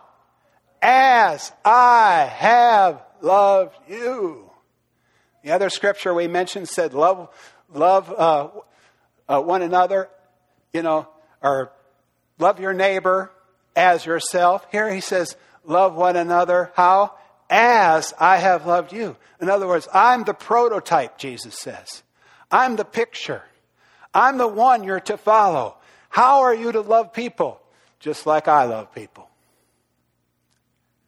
As 0.83 1.53
I 1.65 2.31
have 2.31 3.03
loved 3.23 3.77
you. 3.89 4.51
The 5.43 5.53
other 5.53 5.71
scripture 5.71 6.13
we 6.13 6.27
mentioned 6.27 6.69
said, 6.69 6.93
Love, 6.93 7.29
love 7.73 8.13
uh, 8.13 8.49
uh, 9.29 9.41
one 9.41 9.63
another, 9.63 10.09
you 10.73 10.83
know, 10.83 11.09
or 11.43 11.73
love 12.39 12.61
your 12.61 12.75
neighbor 12.75 13.31
as 13.75 14.05
yourself. 14.05 14.67
Here 14.71 14.93
he 14.93 15.01
says, 15.01 15.37
love 15.67 15.95
one 15.95 16.17
another. 16.17 16.73
How? 16.75 17.15
As 17.51 18.15
I 18.19 18.39
have 18.39 18.67
loved 18.67 18.93
you. 18.93 19.17
In 19.41 19.51
other 19.51 19.67
words, 19.67 19.87
I'm 19.93 20.25
the 20.25 20.35
prototype, 20.35 21.19
Jesus 21.19 21.59
says. 21.59 22.03
I'm 22.51 22.77
the 22.77 22.85
picture. 22.85 23.43
I'm 24.15 24.39
the 24.39 24.49
one 24.49 24.85
you're 24.85 25.01
to 25.01 25.17
follow. 25.17 25.77
How 26.09 26.43
are 26.43 26.55
you 26.55 26.73
to 26.73 26.81
love 26.81 27.13
people? 27.13 27.61
Just 28.01 28.27
like 28.27 28.49
I 28.49 28.65
love 28.65 28.95
people. 28.95 29.29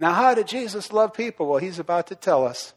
Now, 0.00 0.12
how 0.12 0.34
did 0.34 0.46
Jesus 0.46 0.92
love 0.92 1.14
people? 1.14 1.48
Well, 1.48 1.58
he's 1.58 1.78
about 1.78 2.08
to 2.08 2.14
tell 2.14 2.46
us. 2.46 2.72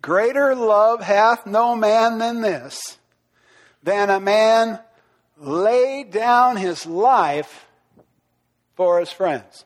Greater 0.00 0.54
love 0.54 1.02
hath 1.02 1.46
no 1.46 1.74
man 1.74 2.18
than 2.18 2.42
this, 2.42 2.98
than 3.82 4.08
a 4.08 4.20
man 4.20 4.78
lay 5.38 6.04
down 6.04 6.56
his 6.56 6.86
life 6.86 7.66
for 8.76 9.00
his 9.00 9.10
friends. 9.10 9.64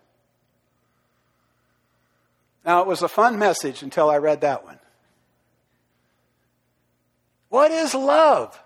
Now, 2.64 2.82
it 2.82 2.86
was 2.86 3.02
a 3.02 3.08
fun 3.08 3.38
message 3.38 3.82
until 3.82 4.10
I 4.10 4.18
read 4.18 4.42
that 4.42 4.64
one. 4.64 4.78
What 7.48 7.70
is 7.70 7.94
love? 7.94 8.62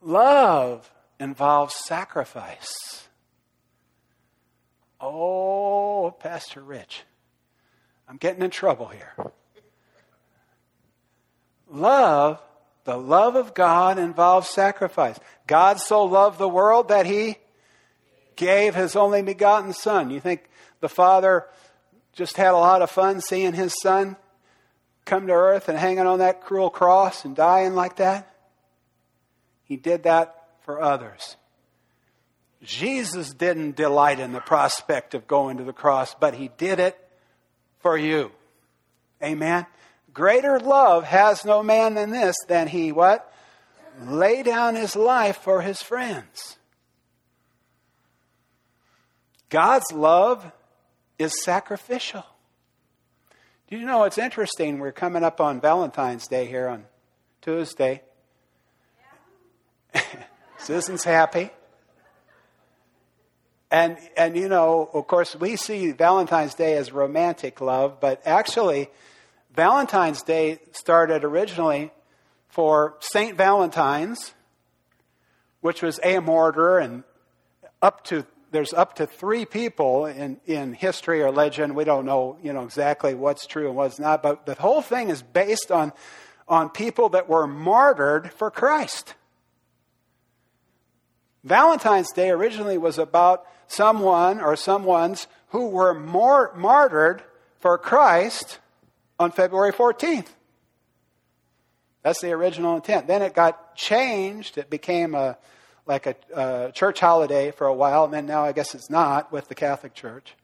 Love 0.00 0.90
involves 1.18 1.74
sacrifice. 1.74 3.06
Oh, 5.00 6.14
Pastor 6.20 6.60
Rich, 6.60 7.02
I'm 8.08 8.16
getting 8.16 8.42
in 8.42 8.50
trouble 8.50 8.86
here. 8.86 9.12
Love, 11.68 12.40
the 12.84 12.96
love 12.96 13.34
of 13.34 13.54
God 13.54 13.98
involves 13.98 14.48
sacrifice. 14.48 15.18
God 15.46 15.80
so 15.80 16.04
loved 16.04 16.38
the 16.38 16.48
world 16.48 16.88
that 16.88 17.06
he 17.06 17.38
gave 18.36 18.74
his 18.74 18.94
only 18.94 19.22
begotten 19.22 19.72
Son. 19.72 20.10
You 20.10 20.20
think 20.20 20.48
the 20.80 20.88
Father 20.88 21.46
just 22.12 22.36
had 22.36 22.52
a 22.52 22.58
lot 22.58 22.82
of 22.82 22.90
fun 22.90 23.20
seeing 23.20 23.52
his 23.52 23.74
son 23.82 24.16
come 25.04 25.26
to 25.26 25.32
earth 25.32 25.68
and 25.68 25.78
hanging 25.78 26.06
on 26.06 26.18
that 26.18 26.42
cruel 26.42 26.70
cross 26.70 27.24
and 27.24 27.34
dying 27.34 27.74
like 27.74 27.96
that? 27.96 28.34
He 29.64 29.76
did 29.76 30.02
that 30.04 30.48
for 30.64 30.80
others. 30.80 31.36
Jesus 32.62 33.32
didn't 33.32 33.74
delight 33.74 34.20
in 34.20 34.32
the 34.32 34.40
prospect 34.40 35.14
of 35.14 35.26
going 35.26 35.56
to 35.56 35.64
the 35.64 35.72
cross, 35.72 36.14
but 36.14 36.34
he 36.34 36.48
did 36.56 36.78
it 36.78 36.96
for 37.80 37.98
you. 37.98 38.30
Amen. 39.22 39.66
Greater 40.14 40.60
love 40.60 41.04
has 41.04 41.44
no 41.44 41.62
man 41.62 41.94
than 41.94 42.10
this, 42.10 42.36
than 42.48 42.68
he 42.68 42.92
what? 42.92 43.32
Lay 44.00 44.42
down 44.42 44.74
his 44.74 44.94
life 44.94 45.38
for 45.38 45.62
his 45.62 45.82
friends. 45.82 46.56
God's 49.48 49.92
love 49.92 50.50
is 51.22 51.32
sacrificial. 51.42 52.24
Do 53.68 53.78
you 53.78 53.86
know 53.86 54.04
it's 54.04 54.18
interesting? 54.18 54.78
We're 54.78 54.92
coming 54.92 55.24
up 55.24 55.40
on 55.40 55.60
Valentine's 55.60 56.26
Day 56.28 56.46
here 56.46 56.68
on 56.68 56.84
Tuesday. 57.40 58.02
Susan's 60.58 61.04
happy. 61.04 61.50
And, 63.70 63.96
and 64.16 64.36
you 64.36 64.48
know, 64.48 64.90
of 64.92 65.06
course, 65.06 65.34
we 65.34 65.56
see 65.56 65.92
Valentine's 65.92 66.54
Day 66.54 66.74
as 66.74 66.92
romantic 66.92 67.62
love, 67.62 68.00
but 68.00 68.20
actually, 68.26 68.90
Valentine's 69.54 70.22
Day 70.22 70.58
started 70.72 71.24
originally 71.24 71.90
for 72.48 72.96
St. 73.00 73.34
Valentine's, 73.34 74.34
which 75.62 75.80
was 75.80 75.98
a 76.04 76.18
martyr, 76.18 76.78
and 76.78 77.04
up 77.80 78.04
to 78.04 78.26
there's 78.52 78.72
up 78.72 78.96
to 78.96 79.06
three 79.06 79.44
people 79.44 80.06
in, 80.06 80.38
in 80.46 80.74
history 80.74 81.22
or 81.22 81.32
legend. 81.32 81.74
We 81.74 81.84
don't 81.84 82.04
know, 82.04 82.38
you 82.42 82.52
know, 82.52 82.62
exactly 82.62 83.14
what's 83.14 83.46
true 83.46 83.66
and 83.66 83.76
what's 83.76 83.98
not, 83.98 84.22
but 84.22 84.46
the 84.46 84.54
whole 84.54 84.82
thing 84.82 85.08
is 85.08 85.22
based 85.22 85.72
on, 85.72 85.92
on 86.46 86.68
people 86.68 87.08
that 87.10 87.28
were 87.28 87.46
martyred 87.46 88.30
for 88.32 88.50
Christ. 88.50 89.14
Valentine's 91.42 92.12
Day 92.12 92.30
originally 92.30 92.78
was 92.78 92.98
about 92.98 93.44
someone 93.66 94.40
or 94.40 94.54
someone's 94.54 95.26
who 95.48 95.68
were 95.68 95.94
more 95.94 96.52
martyred 96.54 97.22
for 97.58 97.78
Christ 97.78 98.58
on 99.18 99.32
February 99.32 99.72
14th. 99.72 100.28
That's 102.02 102.20
the 102.20 102.32
original 102.32 102.76
intent. 102.76 103.06
Then 103.06 103.22
it 103.22 103.34
got 103.34 103.76
changed. 103.76 104.58
It 104.58 104.68
became 104.68 105.14
a 105.14 105.38
like 105.86 106.06
a, 106.06 106.16
a 106.34 106.72
church 106.72 107.00
holiday 107.00 107.50
for 107.50 107.66
a 107.66 107.74
while, 107.74 108.04
and 108.04 108.12
then 108.12 108.26
now 108.26 108.44
I 108.44 108.52
guess 108.52 108.74
it's 108.74 108.90
not 108.90 109.32
with 109.32 109.48
the 109.48 109.54
Catholic 109.54 109.94
Church. 109.94 110.34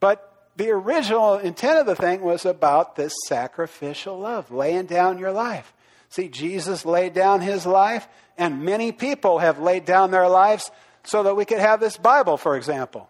But 0.00 0.50
the 0.56 0.70
original 0.70 1.36
intent 1.36 1.78
of 1.78 1.86
the 1.86 1.96
thing 1.96 2.20
was 2.20 2.44
about 2.44 2.96
this 2.96 3.14
sacrificial 3.26 4.18
love, 4.18 4.50
laying 4.50 4.86
down 4.86 5.18
your 5.18 5.32
life. 5.32 5.72
See, 6.10 6.28
Jesus 6.28 6.84
laid 6.84 7.14
down 7.14 7.40
his 7.40 7.66
life, 7.66 8.08
and 8.36 8.64
many 8.64 8.92
people 8.92 9.38
have 9.38 9.58
laid 9.58 9.84
down 9.84 10.10
their 10.10 10.28
lives 10.28 10.70
so 11.04 11.22
that 11.22 11.36
we 11.36 11.44
could 11.44 11.58
have 11.58 11.80
this 11.80 11.96
Bible, 11.96 12.36
for 12.36 12.56
example. 12.56 13.08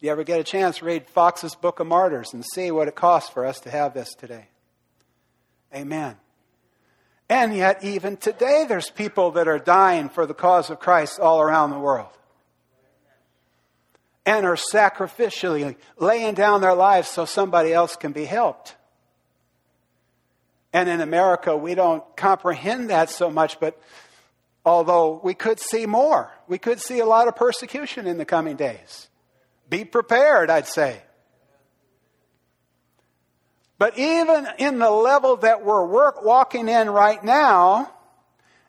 You 0.00 0.10
ever 0.10 0.24
get 0.24 0.40
a 0.40 0.44
chance, 0.44 0.82
read 0.82 1.08
Foxe's 1.08 1.54
Book 1.54 1.78
of 1.78 1.86
Martyrs 1.86 2.34
and 2.34 2.44
see 2.44 2.70
what 2.72 2.88
it 2.88 2.96
costs 2.96 3.30
for 3.30 3.46
us 3.46 3.60
to 3.60 3.70
have 3.70 3.94
this 3.94 4.14
today. 4.14 4.48
Amen. 5.74 6.16
And 7.28 7.56
yet, 7.56 7.82
even 7.82 8.16
today, 8.16 8.66
there's 8.68 8.90
people 8.90 9.32
that 9.32 9.48
are 9.48 9.58
dying 9.58 10.08
for 10.08 10.26
the 10.26 10.34
cause 10.34 10.70
of 10.70 10.80
Christ 10.80 11.18
all 11.18 11.40
around 11.40 11.70
the 11.70 11.78
world 11.78 12.10
and 14.24 14.46
are 14.46 14.56
sacrificially 14.56 15.76
laying 15.98 16.34
down 16.34 16.60
their 16.60 16.74
lives 16.74 17.08
so 17.08 17.24
somebody 17.24 17.72
else 17.72 17.96
can 17.96 18.12
be 18.12 18.24
helped. 18.24 18.76
And 20.72 20.88
in 20.88 21.00
America, 21.00 21.56
we 21.56 21.74
don't 21.74 22.04
comprehend 22.16 22.90
that 22.90 23.10
so 23.10 23.30
much, 23.30 23.60
but 23.60 23.80
although 24.64 25.20
we 25.22 25.34
could 25.34 25.60
see 25.60 25.86
more, 25.86 26.30
we 26.48 26.58
could 26.58 26.80
see 26.80 27.00
a 27.00 27.06
lot 27.06 27.28
of 27.28 27.36
persecution 27.36 28.06
in 28.06 28.16
the 28.16 28.24
coming 28.24 28.56
days. 28.56 29.08
Be 29.68 29.84
prepared, 29.84 30.50
I'd 30.50 30.68
say. 30.68 31.02
But 33.82 33.98
even 33.98 34.46
in 34.58 34.78
the 34.78 34.92
level 34.92 35.38
that 35.38 35.64
we're 35.64 35.84
work, 35.84 36.24
walking 36.24 36.68
in 36.68 36.88
right 36.88 37.20
now, 37.24 37.92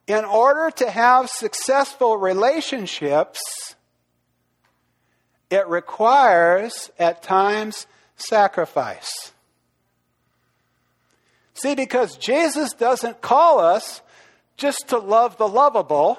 in 0.08 0.25
order 0.25 0.72
to 0.77 0.89
have 0.89 1.29
successful 1.29 2.17
relationships, 2.17 3.39
it 5.51 5.67
requires 5.67 6.89
at 6.98 7.22
times 7.22 7.86
sacrifice. 8.15 9.34
See, 11.53 11.75
because 11.75 12.17
Jesus 12.17 12.74
doesn't 12.74 13.22
call 13.22 13.60
us 13.60 14.01
just 14.58 14.88
to 14.88 14.98
love 14.98 15.38
the 15.38 15.48
lovable, 15.48 16.17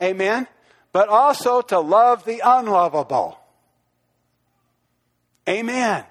amen, 0.00 0.46
but 0.92 1.08
also 1.08 1.62
to 1.62 1.80
love 1.80 2.24
the 2.24 2.42
unlovable. 2.44 3.40
Amen. 5.48 6.04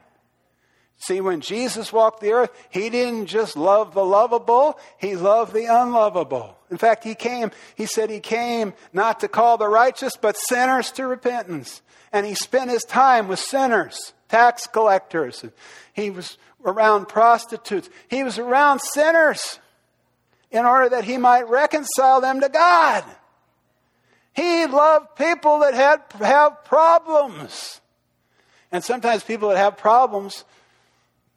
See, 0.98 1.22
when 1.22 1.42
Jesus 1.42 1.92
walked 1.92 2.22
the 2.22 2.32
earth, 2.32 2.52
he 2.70 2.90
didn't 2.90 3.28
just 3.28 3.58
love 3.58 3.94
the 3.94 4.06
lovable, 4.06 4.80
he 4.98 5.16
loved 5.16 5.54
the 5.54 5.66
unlovable. 5.66 6.58
In 6.72 6.78
fact, 6.78 7.04
he 7.04 7.16
came, 7.16 7.52
he 7.75 7.86
said 7.86 8.10
he 8.10 8.20
came 8.20 8.74
not 8.94 9.20
to 9.20 9.28
call 9.28 9.58
the 9.58 9.68
righteous, 9.68 10.16
but 10.20 10.38
sinners 10.38 10.92
to 10.92 11.06
repentance. 11.06 11.82
And 12.12 12.25
he 12.25 12.34
spent 12.34 12.72
his 12.72 12.84
time 12.84 13.28
with 13.28 13.40
sinners, 13.40 14.14
tax 14.30 14.68
collectors. 14.68 15.44
He 15.94 16.10
was 16.10 16.38
around 16.64 17.08
prostitutes. 17.08 17.90
He 18.08 18.24
was 18.24 18.40
around 18.40 18.80
sinners 18.80 19.60
in 20.50 20.66
order 20.66 20.90
that 20.90 21.04
he 21.04 21.18
might 21.18 21.50
reconcile 21.50 22.22
them 22.22 22.40
to 22.40 22.50
God. 22.50 23.04
He 24.34 24.66
loved 24.66 25.16
people 25.18 25.60
that 25.60 25.74
had 25.74 26.02
have 26.20 26.64
problems. 26.66 27.82
And 28.72 28.84
sometimes 28.84 29.24
people 29.24 29.50
that 29.50 29.58
have 29.58 29.78
problems 29.78 30.46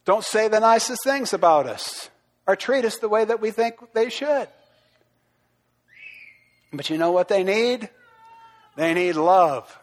don't 0.09 0.25
say 0.25 0.49
the 0.49 0.59
nicest 0.59 1.05
things 1.05 1.35
about 1.35 1.67
us 1.67 2.09
or 2.47 2.57
treat 2.57 2.87
us 2.87 2.97
the 2.97 3.11
way 3.11 3.27
that 3.27 3.43
we 3.43 3.51
think 3.51 3.75
they 3.93 4.09
should. 4.09 4.49
But 6.73 6.89
you 6.89 6.97
know 6.97 7.13
what 7.13 7.29
they 7.29 7.45
need? 7.45 7.91
They 8.75 8.95
need 8.95 9.17
love. 9.17 9.79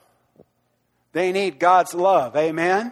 They 1.12 1.32
need 1.32 1.60
God's 1.60 1.94
love. 1.94 2.36
Amen? 2.36 2.92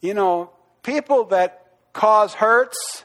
You 0.00 0.14
know, 0.14 0.52
people 0.84 1.24
that 1.24 1.66
cause 1.92 2.34
hurts, 2.34 3.04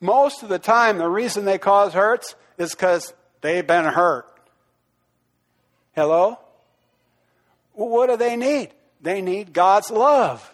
most 0.00 0.42
of 0.42 0.48
the 0.48 0.58
time, 0.58 0.96
the 0.96 1.06
reason 1.06 1.44
they 1.44 1.58
cause 1.58 1.92
hurts 1.92 2.34
is 2.56 2.70
because 2.70 3.12
they've 3.42 3.66
been 3.66 3.84
hurt. 3.84 4.24
Hello? 5.94 6.38
what 7.74 8.08
do 8.08 8.16
they 8.16 8.36
need? 8.36 8.70
They 9.02 9.20
need 9.20 9.52
God's 9.52 9.90
love. 9.90 10.51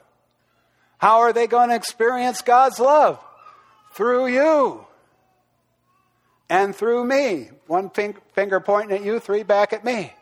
How 0.98 1.20
are 1.20 1.32
they 1.32 1.46
going 1.46 1.70
to 1.70 1.76
experience 1.76 2.42
God's 2.42 2.78
love? 2.78 3.18
Through 3.92 4.26
you 4.28 4.84
and 6.50 6.74
through 6.74 7.04
me. 7.04 7.50
One 7.66 7.90
finger 7.90 8.60
pointing 8.60 8.98
at 8.98 9.04
you, 9.04 9.20
three 9.20 9.42
back 9.42 9.72
at 9.72 9.84
me. 9.84 10.12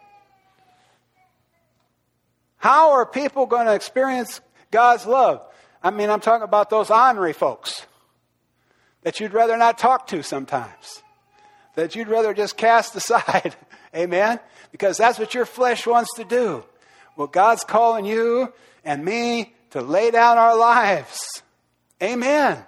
How 2.59 2.93
are 2.93 3.07
people 3.07 3.47
going 3.47 3.67
to 3.67 3.75
experience 3.75 4.41
God's 4.71 5.07
love? 5.07 5.43
I 5.83 5.91
mean, 5.91 6.11
I'm 6.11 6.21
talking 6.21 6.45
about 6.45 6.71
those 6.71 6.91
ornery 6.91 7.33
folks 7.33 7.87
that 9.03 9.21
you'd 9.21 9.33
rather 9.33 9.57
not 9.57 9.79
talk 9.79 10.09
to 10.09 10.23
sometimes, 10.23 11.03
that 11.75 11.95
you'd 11.95 12.09
rather 12.09 12.35
just 12.35 12.57
cast 12.57 12.97
aside. 12.97 13.55
Amen? 13.95 14.41
Because 14.73 14.97
that's 14.99 15.19
what 15.19 15.33
your 15.33 15.47
flesh 15.47 15.87
wants 15.87 16.15
to 16.17 16.25
do. 16.25 16.65
Well, 17.17 17.29
God's 17.29 17.65
calling 17.65 18.05
you 18.05 18.53
and 18.85 19.05
me 19.05 19.55
to 19.77 19.83
lay 19.83 20.11
down 20.11 20.39
our 20.39 20.57
lives. 20.57 21.43
Amen. 22.03 22.65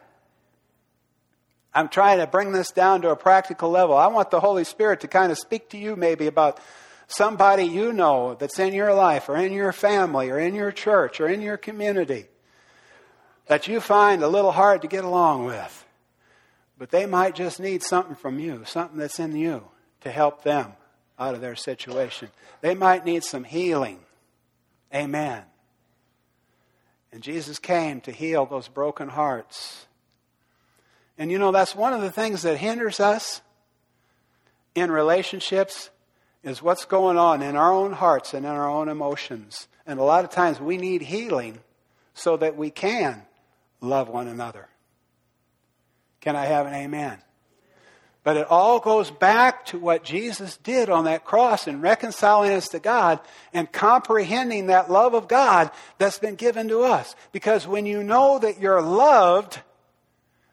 I'm 1.75 1.89
trying 1.89 2.19
to 2.19 2.27
bring 2.27 2.53
this 2.53 2.71
down 2.71 3.03
to 3.03 3.11
a 3.11 3.17
practical 3.17 3.71
level. 3.71 3.97
I 3.97 4.09
want 4.09 4.31
the 4.31 4.41
Holy 4.41 4.65
Spirit 4.65 5.01
to 5.01 5.09
kind 5.09 5.31
of 5.33 5.39
speak 5.39 5.71
to 5.71 5.79
you 5.79 5.97
maybe 5.97 6.27
about 6.27 6.59
somebody 7.07 7.65
you 7.65 7.93
know 7.93 8.35
that's 8.35 8.59
in 8.59 8.75
your 8.75 8.93
life 8.95 9.29
or 9.29 9.37
in 9.37 9.53
your 9.53 9.73
family 9.73 10.31
or 10.31 10.39
in 10.39 10.55
your 10.55 10.71
church 10.71 11.21
or 11.21 11.29
in 11.29 11.41
your 11.41 11.57
community 11.57 12.27
that 13.47 13.67
you 13.67 13.81
find 13.81 14.23
a 14.23 14.29
little 14.29 14.53
hard 14.53 14.83
to 14.83 14.89
get 14.89 15.05
along 15.05 15.47
with. 15.47 15.87
But 16.79 16.91
they 16.91 17.07
might 17.07 17.35
just 17.35 17.59
need 17.59 17.83
something 17.83 18.15
from 18.15 18.39
you, 18.39 18.63
something 18.67 18.99
that's 18.99 19.19
in 19.19 19.35
you 19.35 19.65
to 20.03 20.11
help 20.11 20.43
them 20.43 20.73
out 21.19 21.35
of 21.35 21.41
their 21.41 21.57
situation. 21.57 22.29
They 22.61 22.75
might 22.75 23.05
need 23.05 23.25
some 23.25 23.45
healing. 23.45 24.01
Amen. 24.95 25.43
And 27.13 27.23
Jesus 27.23 27.59
came 27.59 28.01
to 28.03 28.13
heal 28.13 28.47
those 28.47 28.69
broken 28.69 29.09
hearts. 29.09 29.87
And 31.17 31.31
you 31.33 31.39
know, 31.39 31.53
that's 31.53 31.75
one 31.75 31.93
of 31.93 32.01
the 32.01 32.11
things 32.11 32.43
that 32.43 32.59
hinders 32.59 33.01
us 33.01 33.41
in 34.75 34.91
relationships 34.91 35.91
is 36.45 36.63
what's 36.63 36.85
going 36.85 37.19
on 37.19 37.43
in 37.43 37.57
our 37.57 37.73
own 37.73 37.93
hearts 37.93 38.35
and 38.35 38.47
in 38.47 38.53
our 38.53 38.69
own 38.69 38.89
emotions. 38.89 39.69
And 39.87 39.99
a 39.99 40.05
lot 40.05 40.25
of 40.25 40.31
times 40.31 40.61
we 40.61 40.77
need 40.77 41.03
healing 41.03 41.59
so 42.15 42.37
that 42.37 42.57
we 42.57 42.71
can 42.71 43.23
love 43.81 44.09
one 44.09 44.29
another. 44.29 44.69
Can 46.21 46.37
I 46.37 46.47
have 46.47 46.67
an 46.67 46.75
amen? 46.75 47.19
But 48.29 48.37
it 48.37 48.51
all 48.51 48.79
goes 48.79 49.11
back 49.11 49.65
to 49.69 49.79
what 49.79 50.05
Jesus 50.05 50.59
did 50.59 50.91
on 50.91 51.07
that 51.07 51.25
cross 51.25 51.67
in 51.67 51.81
reconciling 51.81 52.53
us 52.53 52.69
to 52.69 52.79
God 52.79 53.21
and 53.55 53.73
comprehending 53.73 54.67
that 54.67 54.91
love 54.91 55.15
of 55.15 55.29
God 55.29 55.71
that's 55.97 56.19
been 56.19 56.35
given 56.35 56.69
to 56.69 56.83
us. 56.83 57.17
Because 57.33 57.67
when 57.67 57.87
you 57.87 58.03
know 58.03 58.39
that 58.39 58.61
you're 58.61 58.83
loved, 58.83 59.63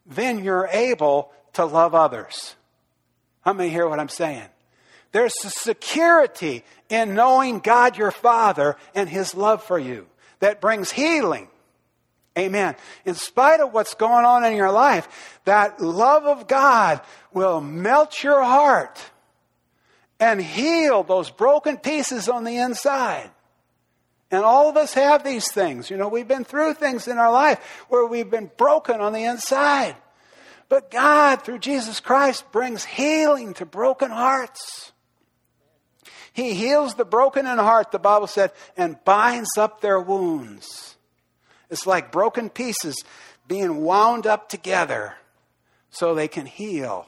then 0.05 0.41
you're 0.41 0.69
able 0.71 1.33
to 1.51 1.65
love 1.65 1.93
others. 1.93 2.55
How 3.41 3.51
many 3.51 3.69
hear 3.69 3.89
what 3.89 3.99
I'm 3.99 4.07
saying? 4.07 4.47
There's 5.11 5.35
a 5.43 5.49
security 5.49 6.63
in 6.87 7.13
knowing 7.13 7.59
God 7.59 7.97
your 7.97 8.11
Father 8.11 8.77
and 8.93 9.09
His 9.09 9.35
love 9.35 9.61
for 9.61 9.77
you 9.77 10.07
that 10.39 10.61
brings 10.61 10.93
healing 10.93 11.49
Amen. 12.37 12.75
In 13.05 13.15
spite 13.15 13.61
of 13.61 13.73
what's 13.73 13.93
going 13.93 14.25
on 14.25 14.43
in 14.43 14.55
your 14.55 14.71
life, 14.71 15.39
that 15.45 15.79
love 15.81 16.25
of 16.25 16.47
God 16.47 16.99
will 17.33 17.61
melt 17.61 18.23
your 18.23 18.43
heart 18.43 19.01
and 20.19 20.41
heal 20.41 21.03
those 21.03 21.29
broken 21.29 21.77
pieces 21.77 22.27
on 22.27 22.43
the 22.43 22.57
inside. 22.57 23.29
And 24.31 24.43
all 24.43 24.69
of 24.69 24.75
us 24.75 24.93
have 24.95 25.23
these 25.23 25.49
things. 25.51 25.89
You 25.89 25.97
know, 25.97 26.09
we've 26.09 26.27
been 26.27 26.43
through 26.43 26.73
things 26.73 27.07
in 27.07 27.17
our 27.17 27.31
life 27.31 27.59
where 27.89 28.05
we've 28.05 28.29
been 28.29 28.51
broken 28.57 28.99
on 28.99 29.13
the 29.13 29.23
inside. 29.23 29.95
But 30.67 30.91
God, 30.91 31.43
through 31.43 31.59
Jesus 31.59 31.99
Christ, 31.99 32.51
brings 32.51 32.83
healing 32.83 33.53
to 33.55 33.65
broken 33.65 34.11
hearts. 34.11 34.91
He 36.33 36.53
heals 36.53 36.95
the 36.95 37.05
broken 37.05 37.45
in 37.47 37.57
heart, 37.59 37.91
the 37.91 37.99
Bible 37.99 38.27
said, 38.27 38.51
and 38.75 39.01
binds 39.05 39.57
up 39.57 39.79
their 39.79 40.01
wounds. 40.01 40.94
It's 41.69 41.87
like 41.87 42.11
broken 42.11 42.49
pieces 42.49 42.95
being 43.47 43.83
wound 43.83 44.27
up 44.27 44.49
together 44.49 45.15
so 45.89 46.13
they 46.13 46.27
can 46.27 46.45
heal. 46.45 47.07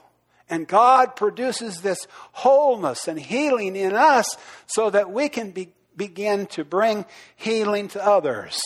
And 0.50 0.66
God 0.66 1.14
produces 1.14 1.82
this 1.82 2.06
wholeness 2.32 3.06
and 3.06 3.18
healing 3.18 3.76
in 3.76 3.94
us 3.94 4.36
so 4.66 4.88
that 4.90 5.10
we 5.10 5.28
can 5.28 5.50
be, 5.50 5.68
begin 5.96 6.46
to 6.46 6.64
bring 6.64 7.04
healing 7.36 7.88
to 7.88 8.04
others. 8.04 8.60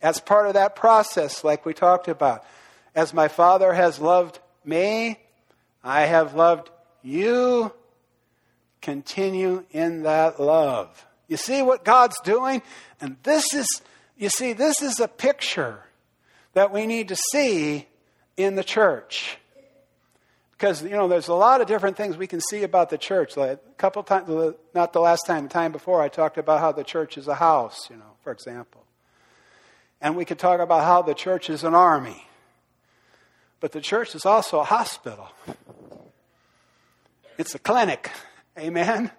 As 0.00 0.20
part 0.20 0.46
of 0.46 0.54
that 0.54 0.76
process, 0.76 1.42
like 1.42 1.66
we 1.66 1.74
talked 1.74 2.06
about, 2.06 2.44
as 2.94 3.12
my 3.12 3.28
Father 3.28 3.72
has 3.72 3.98
loved 3.98 4.38
me, 4.64 5.18
I 5.82 6.02
have 6.02 6.34
loved 6.34 6.70
you. 7.02 7.72
Continue 8.80 9.64
in 9.72 10.04
that 10.04 10.38
love. 10.38 11.04
You 11.26 11.36
see 11.36 11.62
what 11.62 11.84
God's 11.84 12.20
doing? 12.20 12.62
And 13.00 13.16
this 13.24 13.52
is 13.52 13.66
You 14.16 14.30
see, 14.30 14.52
this 14.52 14.80
is 14.80 14.98
a 14.98 15.08
picture 15.08 15.78
that 16.54 16.72
we 16.72 16.86
need 16.86 17.08
to 17.08 17.16
see 17.16 17.86
in 18.36 18.54
the 18.54 18.64
church. 18.64 19.38
Because, 20.52 20.82
you 20.82 20.90
know, 20.90 21.06
there's 21.06 21.28
a 21.28 21.34
lot 21.34 21.60
of 21.60 21.66
different 21.66 21.98
things 21.98 22.16
we 22.16 22.26
can 22.26 22.40
see 22.40 22.62
about 22.62 22.88
the 22.88 22.96
church. 22.96 23.36
Like 23.36 23.50
a 23.50 23.74
couple 23.76 24.02
times, 24.02 24.54
not 24.74 24.94
the 24.94 25.00
last 25.00 25.26
time, 25.26 25.44
the 25.44 25.50
time 25.50 25.70
before, 25.70 26.00
I 26.00 26.08
talked 26.08 26.38
about 26.38 26.60
how 26.60 26.72
the 26.72 26.84
church 26.84 27.18
is 27.18 27.28
a 27.28 27.34
house, 27.34 27.90
you 27.90 27.96
know, 27.96 28.16
for 28.24 28.32
example. 28.32 28.82
And 30.00 30.16
we 30.16 30.24
could 30.24 30.38
talk 30.38 30.60
about 30.60 30.84
how 30.84 31.02
the 31.02 31.14
church 31.14 31.50
is 31.50 31.62
an 31.62 31.74
army. 31.74 32.26
But 33.60 33.72
the 33.72 33.82
church 33.82 34.14
is 34.14 34.24
also 34.24 34.60
a 34.60 34.64
hospital. 34.64 35.28
It's 37.36 37.54
a 37.54 37.58
clinic. 37.58 38.10
Amen? 38.58 39.10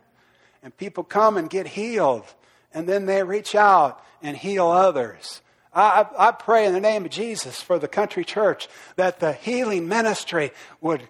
And 0.64 0.76
people 0.76 1.04
come 1.04 1.38
and 1.38 1.52
get 1.52 1.68
healed. 1.68 2.26
And 2.74 2.90
then 2.90 3.06
they 3.06 3.24
reach 3.24 3.54
out 3.54 4.04
and 4.22 4.36
heal 4.36 4.68
others. 4.68 5.42
I, 5.74 6.08
I, 6.18 6.32
pray 6.32 6.66
in 6.66 6.74
the 6.74 6.80
name 6.80 7.06
of 7.06 7.12
Jesus 7.12 7.62
for 7.62 7.78
the 7.78 7.88
country 7.88 8.26
church 8.26 8.68
that 8.96 9.20
the 9.20 9.34
healing 9.34 9.88
ministry 9.88 10.52
would 10.82 11.04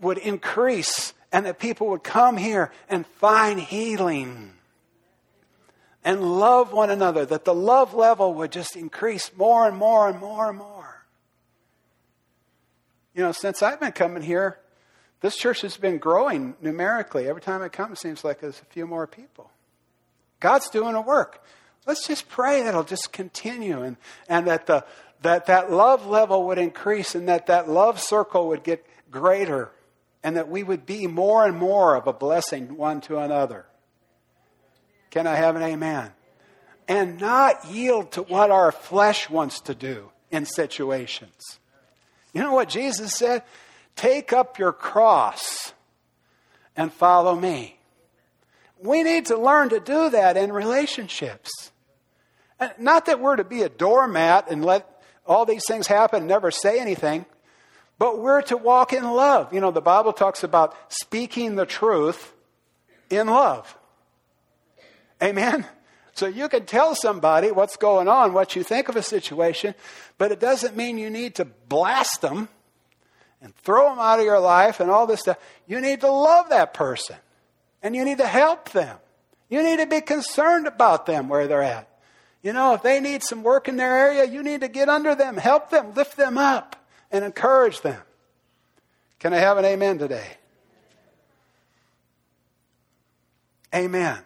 would 0.00 0.18
increase 0.18 1.14
and 1.32 1.46
that 1.46 1.58
people 1.58 1.88
would 1.88 2.02
come 2.02 2.36
here 2.36 2.72
and 2.88 3.06
find 3.06 3.60
healing 3.60 4.52
and 6.04 6.38
love 6.38 6.72
one 6.72 6.90
another, 6.90 7.26
that 7.26 7.44
the 7.44 7.54
love 7.54 7.92
level 7.94 8.34
would 8.34 8.52
just 8.52 8.76
increase 8.76 9.30
more 9.36 9.66
and 9.66 9.76
more 9.76 10.08
and 10.08 10.20
more 10.20 10.48
and 10.48 10.58
more. 10.58 11.04
You 13.12 13.22
know, 13.22 13.32
since 13.32 13.62
I've 13.62 13.80
been 13.80 13.92
coming 13.92 14.22
here, 14.22 14.58
this 15.20 15.36
church 15.36 15.62
has 15.62 15.76
been 15.76 15.98
growing 15.98 16.54
numerically. 16.60 17.28
Every 17.28 17.42
time 17.42 17.60
I 17.60 17.68
come, 17.68 17.92
it 17.92 17.98
seems 17.98 18.22
like 18.22 18.40
there's 18.40 18.60
a 18.60 18.66
few 18.66 18.86
more 18.86 19.06
people. 19.06 19.50
God's 20.38 20.70
doing 20.70 20.94
a 20.94 21.00
work. 21.00 21.42
Let's 21.86 22.06
just 22.06 22.28
pray 22.28 22.62
that 22.62 22.70
it'll 22.70 22.84
just 22.84 23.12
continue 23.12 23.82
and, 23.82 23.96
and 24.28 24.46
that, 24.48 24.66
the, 24.66 24.84
that 25.22 25.46
that 25.46 25.70
love 25.70 26.06
level 26.06 26.46
would 26.48 26.58
increase 26.58 27.14
and 27.14 27.28
that 27.28 27.46
that 27.46 27.68
love 27.68 28.00
circle 28.00 28.48
would 28.48 28.64
get 28.64 28.84
greater 29.10 29.70
and 30.22 30.36
that 30.36 30.48
we 30.48 30.64
would 30.64 30.84
be 30.84 31.06
more 31.06 31.46
and 31.46 31.56
more 31.56 31.94
of 31.94 32.08
a 32.08 32.12
blessing 32.12 32.76
one 32.76 33.00
to 33.02 33.18
another. 33.18 33.66
Can 35.10 35.26
I 35.26 35.36
have 35.36 35.54
an 35.54 35.62
amen? 35.62 36.10
And 36.88 37.20
not 37.20 37.64
yield 37.66 38.12
to 38.12 38.22
what 38.22 38.50
our 38.50 38.72
flesh 38.72 39.30
wants 39.30 39.60
to 39.62 39.74
do 39.74 40.10
in 40.30 40.44
situations. 40.44 41.60
You 42.32 42.42
know 42.42 42.52
what 42.52 42.68
Jesus 42.68 43.14
said? 43.14 43.44
Take 43.94 44.32
up 44.32 44.58
your 44.58 44.72
cross 44.72 45.72
and 46.76 46.92
follow 46.92 47.34
me. 47.34 47.78
We 48.82 49.02
need 49.02 49.26
to 49.26 49.38
learn 49.38 49.70
to 49.70 49.80
do 49.80 50.10
that 50.10 50.36
in 50.36 50.52
relationships. 50.52 51.70
Not 52.78 53.06
that 53.06 53.20
we're 53.20 53.36
to 53.36 53.44
be 53.44 53.62
a 53.62 53.68
doormat 53.68 54.50
and 54.50 54.64
let 54.64 55.02
all 55.26 55.44
these 55.44 55.64
things 55.66 55.86
happen 55.86 56.20
and 56.20 56.28
never 56.28 56.50
say 56.50 56.80
anything. 56.80 57.26
But 57.98 58.18
we're 58.18 58.42
to 58.42 58.56
walk 58.56 58.92
in 58.92 59.04
love. 59.04 59.52
You 59.52 59.60
know, 59.60 59.70
the 59.70 59.80
Bible 59.80 60.12
talks 60.12 60.42
about 60.42 60.76
speaking 60.88 61.56
the 61.56 61.66
truth 61.66 62.32
in 63.10 63.26
love. 63.26 63.76
Amen? 65.22 65.66
So 66.14 66.26
you 66.26 66.48
can 66.48 66.64
tell 66.64 66.94
somebody 66.94 67.50
what's 67.50 67.76
going 67.76 68.08
on, 68.08 68.32
what 68.32 68.56
you 68.56 68.62
think 68.62 68.88
of 68.88 68.96
a 68.96 69.02
situation, 69.02 69.74
but 70.16 70.32
it 70.32 70.40
doesn't 70.40 70.76
mean 70.76 70.98
you 70.98 71.10
need 71.10 71.34
to 71.36 71.44
blast 71.44 72.22
them 72.22 72.48
and 73.42 73.54
throw 73.56 73.90
them 73.90 73.98
out 73.98 74.18
of 74.18 74.24
your 74.24 74.40
life 74.40 74.80
and 74.80 74.90
all 74.90 75.06
this 75.06 75.20
stuff. 75.20 75.38
You 75.66 75.80
need 75.80 76.00
to 76.00 76.10
love 76.10 76.48
that 76.50 76.72
person 76.72 77.16
and 77.82 77.94
you 77.94 78.04
need 78.04 78.18
to 78.18 78.26
help 78.26 78.70
them. 78.70 78.96
You 79.48 79.62
need 79.62 79.78
to 79.78 79.86
be 79.86 80.00
concerned 80.00 80.66
about 80.66 81.06
them 81.06 81.28
where 81.28 81.46
they're 81.46 81.62
at. 81.62 81.88
You 82.46 82.52
know, 82.52 82.74
if 82.74 82.82
they 82.84 83.00
need 83.00 83.24
some 83.24 83.42
work 83.42 83.66
in 83.66 83.76
their 83.76 83.98
area, 83.98 84.24
you 84.24 84.40
need 84.40 84.60
to 84.60 84.68
get 84.68 84.88
under 84.88 85.16
them, 85.16 85.36
help 85.36 85.70
them, 85.70 85.94
lift 85.94 86.16
them 86.16 86.38
up 86.38 86.76
and 87.10 87.24
encourage 87.24 87.80
them. 87.80 88.00
Can 89.18 89.34
I 89.34 89.38
have 89.38 89.58
an 89.58 89.64
amen 89.64 89.98
today? 89.98 90.28
Amen. 93.74 94.20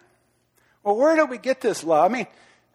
Well, 0.83 0.95
where 0.97 1.15
did 1.15 1.31
we 1.31 1.39
get 1.39 1.61
this 1.61 1.83
love? 1.83 2.11
I 2.11 2.13
mean, 2.13 2.27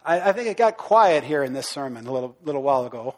I, 0.05 0.31
I, 0.31 0.33
think 0.33 0.49
it 0.49 0.57
got 0.57 0.77
quiet 0.77 1.23
here 1.23 1.45
in 1.45 1.53
this 1.53 1.69
sermon 1.69 2.09
a 2.09 2.13
little, 2.13 2.35
little 2.43 2.65
while 2.65 2.85
ago. 2.85 3.15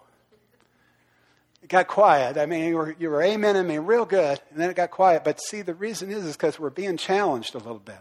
It 1.63 1.71
got 1.71 1.89
quiet. 1.89 2.37
I 2.37 2.45
mean, 2.45 2.65
you 2.67 2.77
were, 2.77 2.95
you 2.99 3.09
were 3.09 3.23
amening 3.23 3.65
me 3.65 3.79
real 3.79 4.05
good, 4.05 4.39
and 4.51 4.61
then 4.61 4.69
it 4.69 4.77
got 4.77 4.91
quiet. 4.91 5.25
But 5.25 5.41
see, 5.41 5.63
the 5.63 5.73
reason 5.73 6.11
is, 6.11 6.27
is 6.27 6.37
because 6.37 6.61
we're 6.61 6.69
being 6.69 6.99
challenged 6.99 7.55
a 7.55 7.59
little 7.59 7.79
bit. 7.79 8.01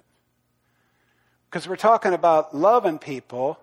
Because 1.50 1.66
we're 1.66 1.78
talking 1.78 2.12
about 2.12 2.54
loving 2.54 3.00
people, 3.00 3.58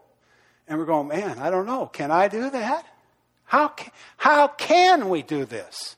and 0.67 0.79
we're 0.79 0.87
going, 0.87 1.09
man, 1.09 1.39
I 1.39 1.51
don't 1.51 1.67
know. 1.67 1.87
Can 1.87 2.11
I 2.11 2.29
do 2.29 2.51
that? 2.51 2.87
How 3.45 3.69
can, 3.69 3.91
how 4.17 4.49
can 4.49 5.09
we 5.09 5.23
do 5.23 5.45
this? 5.45 5.97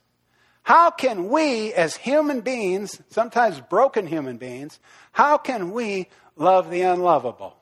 How 0.62 0.90
can 0.90 1.28
we, 1.28 1.72
as 1.74 1.96
human 1.96 2.40
beings, 2.40 3.00
sometimes 3.10 3.60
broken 3.60 4.06
human 4.06 4.36
beings, 4.36 4.80
how 5.12 5.38
can 5.38 5.70
we 5.70 6.08
love 6.36 6.70
the 6.70 6.82
unlovable? 6.82 7.56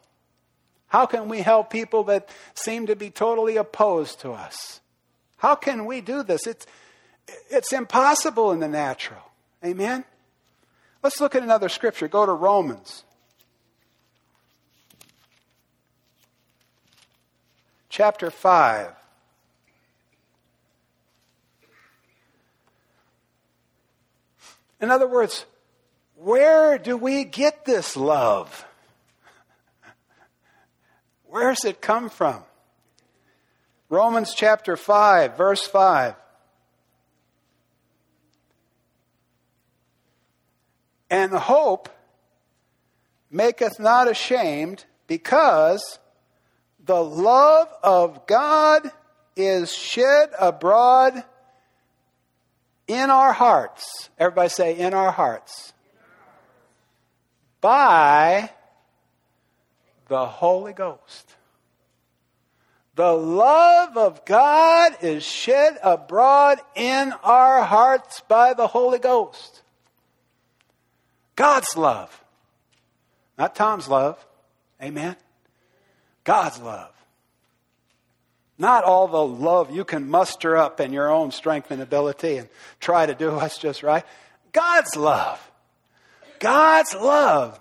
How 0.89 1.07
can 1.07 1.29
we 1.29 1.41
help 1.41 1.71
people 1.71 2.05
that 2.05 2.29
seem 2.55 2.87
to 2.87 2.97
be 2.97 3.11
totally 3.11 3.57
opposed 3.57 4.21
to 4.21 4.33
us? 4.33 4.81
How 5.37 5.55
can 5.55 5.85
we 5.85 6.01
do 6.01 6.23
this? 6.23 6.47
It's, 6.47 6.67
it's 7.51 7.73
impossible 7.73 8.53
in 8.53 8.61
the 8.61 8.69
natural. 8.69 9.21
Amen? 9.63 10.05
Let's 11.03 11.21
look 11.21 11.35
at 11.35 11.43
another 11.43 11.69
scripture. 11.69 12.09
Go 12.09 12.25
to 12.25 12.33
Romans. 12.33 13.05
Chapter 17.97 18.29
5. 18.29 18.91
In 24.81 24.91
other 24.91 25.07
words, 25.07 25.47
where 26.17 26.77
do 26.77 26.97
we 26.97 27.23
get 27.23 27.65
this 27.65 27.97
love? 27.97 28.67
Where 31.27 31.53
Where's 31.53 31.65
it 31.65 31.81
come 31.81 32.09
from? 32.11 32.43
Romans 33.89 34.35
chapter 34.35 34.77
5, 34.77 35.37
verse 35.37 35.65
5. 35.65 36.17
And 41.09 41.33
hope 41.33 41.89
maketh 43.31 43.79
not 43.79 44.11
ashamed, 44.11 44.85
because 45.07 46.01
the 46.85 47.03
love 47.03 47.69
of 47.83 48.27
God 48.27 48.91
is 49.37 49.73
shed 49.73 50.31
abroad 50.39 51.25
in 52.87 53.11
our 53.11 53.33
hearts. 53.33 54.11
Everybody 54.19 54.49
say, 54.51 54.77
in 54.77 54.93
our 54.93 55.11
hearts. 55.11 55.73
By 57.61 58.51
the 60.09 60.27
Holy 60.27 60.75
Ghost. 60.75 61.35
The 62.97 63.13
love 63.13 63.97
of 63.97 64.25
God 64.25 64.97
is 65.01 65.25
shed 65.25 65.79
abroad 65.83 66.59
in 66.77 67.13
our 67.25 67.63
hearts 67.63 68.21
by 68.29 68.55
the 68.55 68.69
Holy 68.69 68.99
Ghost. 68.99 69.63
God's 71.35 71.77
love. 71.77 72.23
Not 73.37 73.57
Tom's 73.57 73.89
love. 73.89 74.25
Amen. 74.81 75.17
God's 76.25 76.59
love. 76.61 76.91
Not 78.57 78.85
all 78.85 79.09
the 79.09 79.25
love 79.25 79.75
you 79.75 79.85
can 79.85 80.09
muster 80.09 80.57
up 80.57 80.81
in 80.81 80.93
your 80.93 81.11
own 81.11 81.31
strength 81.31 81.71
and 81.71 81.83
ability 81.83 82.37
and 82.37 82.49
try 82.81 83.07
to 83.07 83.15
do 83.15 83.31
what's 83.35 83.59
just 83.59 83.83
right. 83.83 84.05
God's 84.53 84.97
love. 84.97 85.51
God's 86.39 86.95
love 86.95 87.61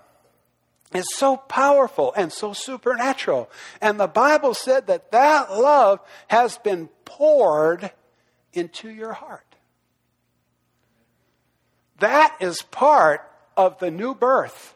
is 0.94 1.06
so 1.14 1.36
powerful 1.36 2.12
and 2.16 2.32
so 2.32 2.52
supernatural. 2.52 3.50
And 3.80 3.98
the 3.98 4.06
Bible 4.06 4.54
said 4.54 4.86
that 4.86 5.10
that 5.12 5.52
love 5.52 6.00
has 6.28 6.58
been 6.58 6.88
poured 7.04 7.90
into 8.52 8.88
your 8.88 9.12
heart. 9.12 9.42
That 11.98 12.36
is 12.40 12.62
part 12.62 13.28
of 13.56 13.78
the 13.78 13.90
new 13.90 14.14
birth. 14.14 14.74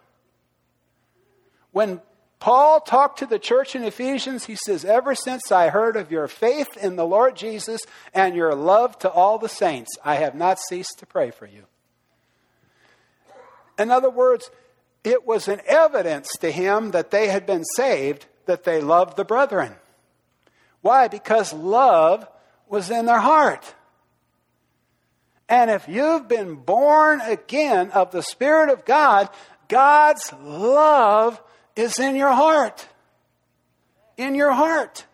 When 1.70 2.00
Paul 2.40 2.80
talked 2.80 3.18
to 3.18 3.26
the 3.26 3.38
church 3.38 3.74
in 3.74 3.82
Ephesians. 3.82 4.44
He 4.44 4.54
says, 4.54 4.84
Ever 4.84 5.14
since 5.14 5.50
I 5.50 5.70
heard 5.70 5.96
of 5.96 6.12
your 6.12 6.28
faith 6.28 6.76
in 6.76 6.96
the 6.96 7.06
Lord 7.06 7.36
Jesus 7.36 7.80
and 8.14 8.36
your 8.36 8.54
love 8.54 8.98
to 9.00 9.10
all 9.10 9.38
the 9.38 9.48
saints, 9.48 9.90
I 10.04 10.16
have 10.16 10.34
not 10.34 10.60
ceased 10.60 11.00
to 11.00 11.06
pray 11.06 11.30
for 11.32 11.46
you. 11.46 11.64
In 13.78 13.90
other 13.90 14.10
words, 14.10 14.50
it 15.02 15.26
was 15.26 15.48
an 15.48 15.60
evidence 15.66 16.28
to 16.40 16.50
him 16.50 16.92
that 16.92 17.10
they 17.10 17.28
had 17.28 17.46
been 17.46 17.64
saved 17.76 18.26
that 18.46 18.64
they 18.64 18.80
loved 18.80 19.16
the 19.16 19.24
brethren. 19.24 19.74
Why? 20.80 21.08
Because 21.08 21.52
love 21.52 22.26
was 22.68 22.90
in 22.90 23.06
their 23.06 23.20
heart. 23.20 23.74
And 25.48 25.70
if 25.70 25.88
you've 25.88 26.28
been 26.28 26.56
born 26.56 27.20
again 27.20 27.90
of 27.92 28.10
the 28.10 28.22
Spirit 28.22 28.70
of 28.70 28.84
God, 28.84 29.28
God's 29.68 30.32
love 30.40 31.40
is 31.78 31.98
in 31.98 32.16
your 32.16 32.32
heart. 32.32 32.86
In 34.16 34.34
your 34.34 34.52
heart. 34.52 35.04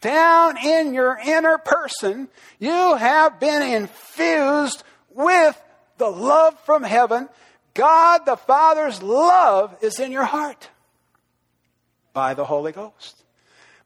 down 0.00 0.56
in 0.56 0.94
your 0.94 1.18
inner 1.26 1.58
person, 1.58 2.28
you 2.58 2.94
have 2.96 3.38
been 3.38 3.60
infused 3.60 4.82
with 5.10 5.60
the 5.98 6.08
love 6.08 6.58
from 6.60 6.82
heaven. 6.82 7.28
God 7.74 8.24
the 8.24 8.36
Father's 8.36 9.02
love 9.02 9.76
is 9.82 10.00
in 10.00 10.10
your 10.10 10.24
heart 10.24 10.70
by 12.14 12.32
the 12.32 12.46
Holy 12.46 12.72
Ghost. 12.72 13.22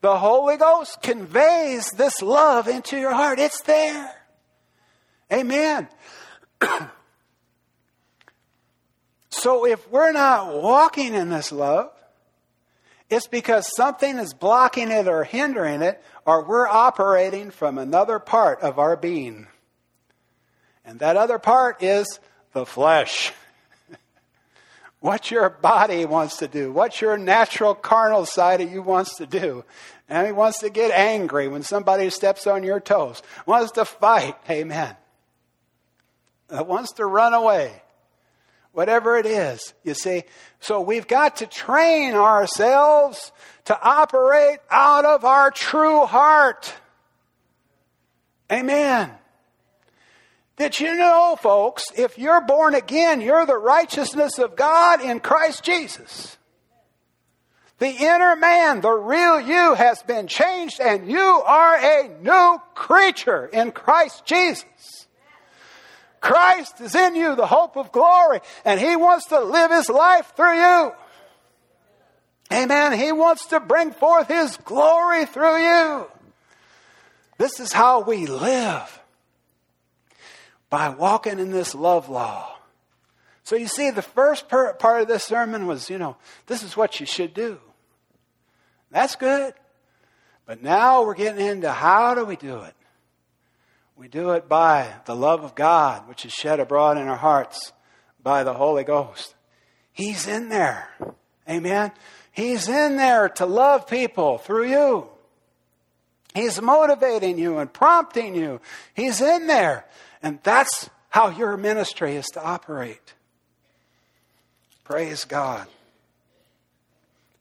The 0.03 0.17
Holy 0.17 0.57
Ghost 0.57 1.03
conveys 1.03 1.91
this 1.97 2.23
love 2.23 2.69
into 2.69 2.97
your 2.97 3.15
heart. 3.15 3.41
It's 3.41 3.63
there. 3.63 4.15
Amen. 5.33 5.89
so 9.35 9.67
if 9.67 9.91
we're 9.91 10.13
not 10.13 10.63
walking 10.63 11.13
in 11.13 11.29
this 11.29 11.51
love, 11.51 11.91
it's 13.11 13.27
because 13.27 13.69
something 13.77 14.19
is 14.19 14.33
blocking 14.33 14.91
it 14.91 15.09
or 15.09 15.25
hindering 15.25 15.83
it, 15.83 16.03
or 16.25 16.45
we're 16.45 16.69
operating 16.69 17.51
from 17.51 17.77
another 17.77 18.19
part 18.19 18.61
of 18.61 18.79
our 18.79 18.97
being. 18.97 19.49
And 20.85 21.01
that 21.01 21.17
other 21.17 21.39
part 21.39 21.83
is 21.83 22.21
the 22.53 22.65
flesh. 22.65 23.33
what 25.01 25.31
your 25.31 25.51
body 25.51 26.05
wants 26.05 26.39
to 26.39 26.49
do, 26.49 26.73
what 26.73 27.01
your 27.01 27.19
natural 27.19 27.75
carnal 27.75 28.27
side 28.27 28.61
of 28.61 28.73
you 28.73 28.83
wants 28.83 29.17
to 29.17 29.27
do. 29.27 29.65
And 30.09 30.27
he 30.27 30.33
wants 30.33 30.61
to 30.61 30.71
get 30.71 30.91
angry 30.93 31.49
when 31.49 31.63
somebody 31.63 32.09
steps 32.11 32.47
on 32.47 32.63
your 32.63 32.81
toes, 32.81 33.23
wants 33.47 33.73
to 33.73 33.85
fight. 33.85 34.37
Amen. 34.49 34.97
It 36.51 36.67
Wants 36.67 36.93
to 36.93 37.07
run 37.07 37.35
away 37.35 37.83
whatever 38.75 39.17
it 39.17 39.25
is, 39.25 39.73
you 39.85 39.95
see. 39.95 40.25
So 40.61 40.81
we've 40.81 41.07
got 41.07 41.37
to 41.37 41.47
train 41.47 42.15
ourselves 42.15 43.33
to 43.67 43.81
operate 43.81 44.59
out 44.71 45.05
of 45.05 45.25
our 45.25 45.51
true 45.51 46.05
heart. 46.05 46.75
Amen. 48.53 49.11
Did 50.57 50.79
you 50.79 50.95
know, 50.95 51.37
folks, 51.41 51.85
if 51.97 52.19
you're 52.19 52.41
born 52.43 52.75
again, 52.75 53.21
you're 53.21 53.47
the 53.47 53.57
righteousness 53.57 54.39
of 54.39 54.55
God 54.55 55.01
in 55.01 55.21
Christ 55.21 55.65
Jesus. 55.65 56.37
The 57.79 57.91
inner 57.91 58.37
man, 58.37 58.81
the 58.81 58.91
real 58.91 59.41
you, 59.41 59.75
has 59.75 60.03
been 60.05 60.29
changed, 60.29 60.81
and 60.81 61.11
you 61.11 61.21
are 61.21 61.77
a 61.77 62.09
new 62.23 62.59
creature 62.75 63.47
in 63.47 63.73
Christ 63.73 64.25
Jesus. 64.25 64.65
Christ 66.25 66.81
is 66.81 66.95
in 66.95 67.15
you, 67.15 67.37
the 67.37 67.47
hope 67.47 67.77
of 67.77 67.93
glory, 67.93 68.41
and 68.65 68.81
He 68.81 68.97
wants 68.97 69.27
to 69.27 69.41
live 69.41 69.71
His 69.71 69.91
life 69.91 70.33
through 70.35 70.57
you. 70.57 70.93
Amen. 72.51 72.99
He 72.99 73.13
wants 73.13 73.47
to 73.49 73.61
bring 73.61 73.93
forth 73.93 74.29
His 74.29 74.57
glory 74.57 75.27
through 75.27 75.59
you. 75.59 76.07
This 77.37 77.61
is 77.61 77.75
how 77.75 78.01
we 78.01 78.27
live 78.27 79.03
by 80.71 80.89
walking 80.89 81.39
in 81.39 81.51
this 81.51 81.75
love 81.75 82.09
law. 82.09 82.57
So 83.43 83.55
you 83.55 83.69
see, 83.69 83.91
the 83.91 84.01
first 84.01 84.49
part 84.49 85.03
of 85.03 85.07
this 85.07 85.25
sermon 85.25 85.67
was, 85.67 85.91
you 85.91 85.99
know, 85.99 86.17
this 86.47 86.63
is 86.63 86.75
what 86.75 87.01
you 87.01 87.07
should 87.07 87.35
do. 87.35 87.61
That's 88.91 89.17
good. 89.17 89.53
But 90.47 90.63
now 90.63 91.05
we're 91.05 91.17
getting 91.17 91.47
into 91.47 91.71
how 91.71 92.15
do 92.15 92.25
we 92.25 92.37
do 92.37 92.61
it? 92.61 92.75
We 93.97 94.09
do 94.09 94.31
it 94.31 94.49
by 94.49 94.93
the 95.07 95.15
love 95.15 95.45
of 95.45 95.55
God, 95.55 96.09
which 96.09 96.25
is 96.25 96.33
shed 96.33 96.59
abroad 96.59 96.99
in 96.99 97.07
our 97.07 97.17
hearts 97.17 97.73
by 98.23 98.43
the 98.43 98.55
Holy 98.55 98.83
Ghost. 98.83 99.35
He's 99.93 100.27
in 100.27 100.49
there. 100.49 100.89
Amen. 101.49 101.93
He's 102.33 102.69
in 102.69 102.97
there 102.97 103.29
to 103.31 103.47
love 103.47 103.87
people 103.87 104.39
through 104.39 104.69
you. 104.69 105.07
He's 106.35 106.61
motivating 106.61 107.39
you 107.39 107.59
and 107.59 107.73
prompting 107.73 108.35
you. 108.35 108.61
He's 108.95 109.21
in 109.21 109.47
there. 109.47 109.87
And 110.21 110.41
that's 110.43 110.91
how 111.11 111.29
your 111.29 111.57
ministry 111.57 112.17
is 112.17 112.27
to 112.35 112.43
operate. 112.43 113.15
Praise 114.83 115.25
God. 115.25 115.69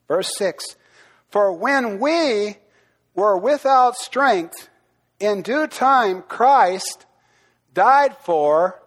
Verse 0.07 0.31
6 0.37 0.63
For 1.31 1.51
when 1.51 1.99
we 1.99 2.57
were 3.15 3.35
without 3.35 3.95
strength, 3.95 4.69
in 5.23 5.41
due 5.41 5.67
time, 5.67 6.21
Christ 6.21 7.05
died 7.73 8.17
for 8.17 8.81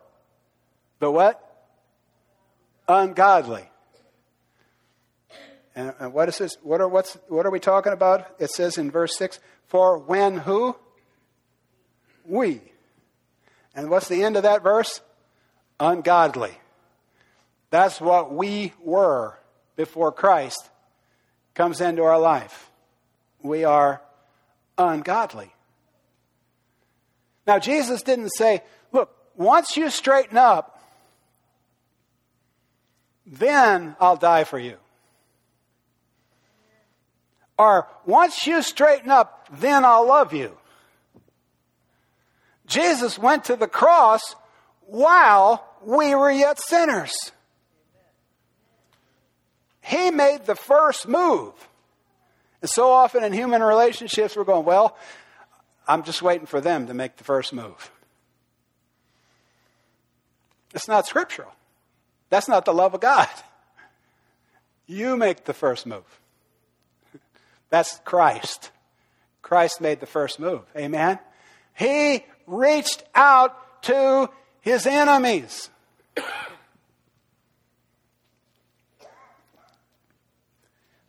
the 0.99 1.11
what? 1.11 1.42
Ungodly. 2.87 3.68
And, 5.75 5.94
and 5.99 6.12
what 6.12 6.29
is 6.29 6.38
this? 6.38 6.57
What 6.62 6.81
are, 6.81 6.88
what's, 6.88 7.16
what 7.29 7.46
are 7.46 7.51
we 7.51 7.59
talking 7.59 7.92
about? 7.92 8.37
It 8.38 8.51
says 8.51 8.77
in 8.79 8.90
verse 8.90 9.16
6 9.16 9.40
For 9.66 9.99
when 9.99 10.38
who? 10.38 10.77
We. 12.25 12.61
And 13.75 13.88
what's 13.88 14.09
the 14.09 14.22
end 14.22 14.37
of 14.37 14.42
that 14.42 14.62
verse? 14.62 15.01
Ungodly. 15.81 16.59
That's 17.70 18.01
what 18.01 18.33
we 18.33 18.72
were 18.83 19.38
before 19.75 20.12
Christ 20.12 20.70
comes 21.55 21.81
into 21.81 22.03
our 22.03 22.18
life. 22.18 22.70
We 23.42 23.64
are 23.64 24.03
ungodly. 24.79 25.53
Now, 27.46 27.59
Jesus 27.59 28.02
didn't 28.02 28.30
say, 28.30 28.62
look, 28.92 29.11
once 29.37 29.76
you 29.76 29.90
straighten 29.90 30.37
up, 30.37 30.82
then 33.26 33.96
I'll 34.00 34.16
die 34.16 34.44
for 34.44 34.59
you. 34.59 34.76
Or 37.59 37.87
once 38.04 38.46
you 38.46 38.62
straighten 38.62 39.11
up, 39.11 39.48
then 39.50 39.85
I'll 39.85 40.06
love 40.06 40.32
you. 40.32 40.56
Jesus 42.66 43.18
went 43.18 43.44
to 43.44 43.56
the 43.56 43.68
cross 43.68 44.35
while 44.82 45.64
we 45.82 46.14
were 46.14 46.30
yet 46.30 46.61
sinners. 46.61 47.14
He 49.80 50.11
made 50.11 50.46
the 50.46 50.56
first 50.56 51.06
move. 51.06 51.52
And 52.61 52.68
so 52.68 52.90
often 52.90 53.22
in 53.22 53.32
human 53.32 53.62
relationships, 53.62 54.37
we're 54.37 54.44
going, 54.44 54.64
well, 54.64 54.96
I'm 55.87 56.03
just 56.03 56.22
waiting 56.22 56.46
for 56.46 56.61
them 56.61 56.87
to 56.88 56.94
make 56.94 57.16
the 57.16 57.25
first 57.25 57.53
move. 57.53 57.90
It's 60.75 60.88
not 60.88 61.07
scriptural. 61.07 61.53
That's 62.29 62.49
not 62.49 62.64
the 62.64 62.75
love 62.75 62.94
of 62.94 63.01
God. 63.01 63.29
You 64.87 65.16
make 65.16 65.44
the 65.44 65.55
first 65.55 65.87
move. 65.87 66.20
That's 67.70 68.01
Christ. 68.05 68.70
Christ 69.42 69.81
made 69.81 70.01
the 70.01 70.07
first 70.07 70.38
move. 70.38 70.62
Amen? 70.77 71.18
He 71.75 72.25
reached 72.46 73.05
out 73.14 73.83
to 73.85 74.31
his 74.61 74.87
enemies. 74.87 75.70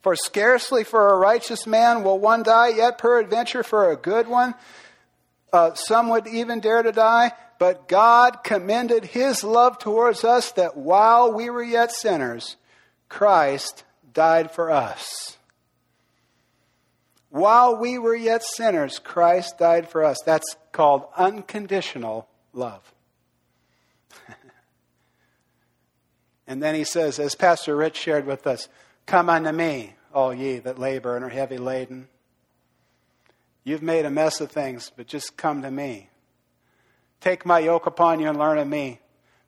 For 0.01 0.15
scarcely 0.15 0.83
for 0.83 1.09
a 1.09 1.17
righteous 1.17 1.65
man 1.67 2.03
will 2.03 2.19
one 2.19 2.43
die, 2.43 2.69
yet 2.69 2.97
peradventure 2.97 3.63
for 3.63 3.91
a 3.91 3.97
good 3.97 4.27
one, 4.27 4.55
uh, 5.51 5.73
some 5.73 6.09
would 6.09 6.27
even 6.27 6.59
dare 6.59 6.83
to 6.83 6.91
die. 6.91 7.31
But 7.59 7.87
God 7.87 8.43
commended 8.43 9.05
his 9.05 9.43
love 9.43 9.79
towards 9.79 10.23
us 10.23 10.51
that 10.53 10.77
while 10.77 11.33
we 11.33 11.49
were 11.49 11.63
yet 11.63 11.91
sinners, 11.91 12.55
Christ 13.09 13.83
died 14.13 14.51
for 14.51 14.69
us. 14.69 15.37
While 17.29 17.77
we 17.77 17.97
were 17.99 18.15
yet 18.15 18.43
sinners, 18.43 18.99
Christ 18.99 19.57
died 19.57 19.89
for 19.89 20.03
us. 20.03 20.17
That's 20.25 20.55
called 20.71 21.07
unconditional 21.17 22.27
love. 22.53 22.93
and 26.47 26.61
then 26.63 26.75
he 26.75 26.83
says, 26.83 27.19
as 27.19 27.35
Pastor 27.35 27.75
Rich 27.75 27.97
shared 27.97 28.25
with 28.25 28.47
us, 28.47 28.69
Come 29.07 29.29
unto 29.29 29.51
me, 29.53 29.95
all 30.13 30.33
ye 30.33 30.59
that 30.59 30.77
labor 30.77 31.15
and 31.15 31.23
are 31.23 31.29
heavy 31.29 31.57
laden. 31.57 32.09
You've 33.63 33.81
made 33.81 34.05
a 34.05 34.11
mess 34.11 34.41
of 34.41 34.51
things, 34.51 34.91
but 34.95 35.07
just 35.07 35.37
come 35.37 35.61
to 35.61 35.71
me. 35.71 36.09
Take 37.21 37.45
my 37.45 37.59
yoke 37.59 37.85
upon 37.85 38.19
you 38.19 38.27
and 38.27 38.37
learn 38.37 38.57
of 38.57 38.67
me. 38.67 38.99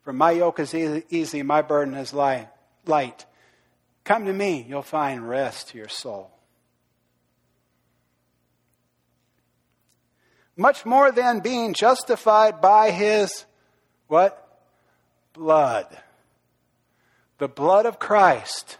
For 0.02 0.14
my 0.14 0.32
yoke 0.32 0.58
is 0.58 0.74
easy, 0.74 1.42
my 1.42 1.60
burden 1.62 1.94
is 1.94 2.12
light. 2.14 3.26
Come 4.04 4.24
to 4.24 4.32
me, 4.32 4.64
you'll 4.66 4.82
find 4.82 5.28
rest 5.28 5.68
to 5.68 5.78
your 5.78 5.88
soul. 5.88 6.30
Much 10.56 10.84
more 10.84 11.12
than 11.12 11.40
being 11.40 11.74
justified 11.74 12.60
by 12.60 12.90
his 12.90 13.44
what? 14.08 14.62
Blood. 15.34 15.86
The 17.38 17.48
blood 17.48 17.86
of 17.86 17.98
Christ 17.98 18.78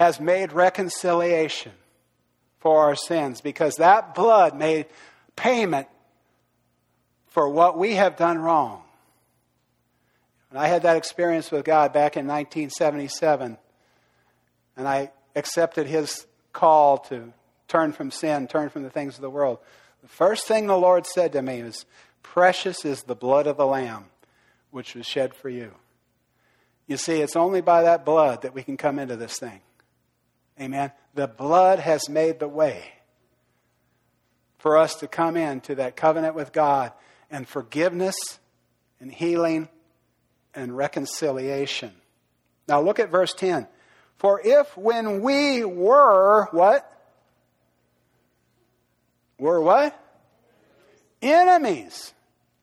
has 0.00 0.18
made 0.18 0.50
reconciliation 0.50 1.72
for 2.58 2.84
our 2.84 2.96
sins 2.96 3.42
because 3.42 3.76
that 3.76 4.14
blood 4.14 4.56
made 4.56 4.86
payment 5.36 5.86
for 7.26 7.46
what 7.50 7.76
we 7.76 7.96
have 7.96 8.16
done 8.16 8.38
wrong. 8.38 8.82
And 10.48 10.58
I 10.58 10.68
had 10.68 10.82
that 10.82 10.96
experience 10.96 11.50
with 11.50 11.66
God 11.66 11.92
back 11.92 12.16
in 12.16 12.26
1977, 12.26 13.58
and 14.78 14.88
I 14.88 15.10
accepted 15.36 15.86
His 15.86 16.26
call 16.54 16.96
to 17.10 17.34
turn 17.68 17.92
from 17.92 18.10
sin, 18.10 18.48
turn 18.48 18.70
from 18.70 18.84
the 18.84 18.90
things 18.90 19.16
of 19.16 19.20
the 19.20 19.28
world. 19.28 19.58
The 20.00 20.08
first 20.08 20.48
thing 20.48 20.66
the 20.66 20.78
Lord 20.78 21.04
said 21.06 21.32
to 21.32 21.42
me 21.42 21.62
was, 21.62 21.84
Precious 22.22 22.86
is 22.86 23.02
the 23.02 23.14
blood 23.14 23.46
of 23.46 23.58
the 23.58 23.66
Lamb, 23.66 24.06
which 24.70 24.94
was 24.94 25.04
shed 25.04 25.34
for 25.34 25.50
you. 25.50 25.72
You 26.86 26.96
see, 26.96 27.20
it's 27.20 27.36
only 27.36 27.60
by 27.60 27.82
that 27.82 28.06
blood 28.06 28.42
that 28.42 28.54
we 28.54 28.62
can 28.62 28.78
come 28.78 28.98
into 28.98 29.16
this 29.16 29.38
thing. 29.38 29.60
Amen. 30.60 30.92
The 31.14 31.26
blood 31.26 31.78
has 31.78 32.08
made 32.08 32.38
the 32.38 32.48
way 32.48 32.84
for 34.58 34.76
us 34.76 34.96
to 34.96 35.08
come 35.08 35.36
into 35.36 35.76
that 35.76 35.96
covenant 35.96 36.34
with 36.34 36.52
God 36.52 36.92
and 37.30 37.48
forgiveness 37.48 38.38
and 39.00 39.10
healing 39.10 39.68
and 40.54 40.76
reconciliation. 40.76 41.92
Now 42.68 42.80
look 42.82 42.98
at 42.98 43.10
verse 43.10 43.32
10. 43.32 43.66
For 44.18 44.40
if 44.44 44.76
when 44.76 45.22
we 45.22 45.64
were 45.64 46.46
what? 46.50 46.86
Were 49.38 49.62
what? 49.62 49.98
Enemies. 51.22 52.12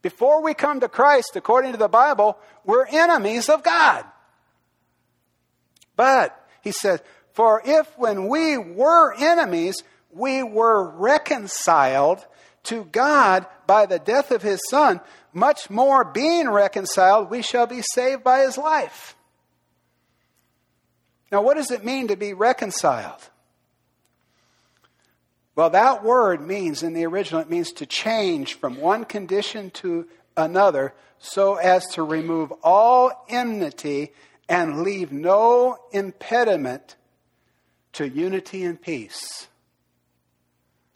Before 0.02 0.42
we 0.42 0.54
come 0.54 0.80
to 0.80 0.88
Christ, 0.88 1.32
according 1.34 1.72
to 1.72 1.78
the 1.78 1.88
Bible, 1.88 2.38
we're 2.64 2.86
enemies 2.86 3.48
of 3.48 3.64
God. 3.64 4.04
But, 5.96 6.48
he 6.62 6.70
says, 6.70 7.02
for 7.38 7.62
if 7.64 7.96
when 7.96 8.26
we 8.26 8.58
were 8.58 9.14
enemies, 9.14 9.84
we 10.10 10.42
were 10.42 10.90
reconciled 10.90 12.26
to 12.64 12.82
God 12.86 13.46
by 13.64 13.86
the 13.86 14.00
death 14.00 14.32
of 14.32 14.42
his 14.42 14.58
Son, 14.68 15.00
much 15.32 15.70
more 15.70 16.02
being 16.04 16.48
reconciled, 16.48 17.30
we 17.30 17.42
shall 17.42 17.68
be 17.68 17.80
saved 17.94 18.24
by 18.24 18.40
his 18.40 18.58
life. 18.58 19.14
Now, 21.30 21.42
what 21.42 21.56
does 21.56 21.70
it 21.70 21.84
mean 21.84 22.08
to 22.08 22.16
be 22.16 22.34
reconciled? 22.34 23.20
Well, 25.54 25.70
that 25.70 26.02
word 26.02 26.44
means, 26.44 26.82
in 26.82 26.92
the 26.92 27.06
original, 27.06 27.40
it 27.40 27.48
means 27.48 27.70
to 27.74 27.86
change 27.86 28.54
from 28.54 28.80
one 28.80 29.04
condition 29.04 29.70
to 29.74 30.08
another 30.36 30.92
so 31.20 31.54
as 31.54 31.86
to 31.92 32.02
remove 32.02 32.52
all 32.64 33.12
enmity 33.28 34.10
and 34.48 34.82
leave 34.82 35.12
no 35.12 35.76
impediment 35.92 36.96
to 37.98 38.08
unity 38.08 38.62
and 38.62 38.80
peace. 38.80 39.48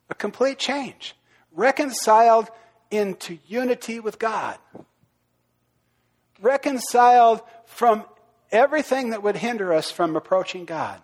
A 0.09 0.15
complete 0.15 0.57
change. 0.57 1.17
Reconciled 1.51 2.49
into 2.93 3.38
unity 3.49 3.99
with 3.99 4.21
God. 4.21 4.57
Reconciled 6.41 7.43
from 7.67 8.05
everything 8.53 9.11
that 9.11 9.21
would 9.21 9.35
hinder 9.35 9.73
us 9.73 9.91
from 9.91 10.15
approaching 10.15 10.65
God. 10.65 11.03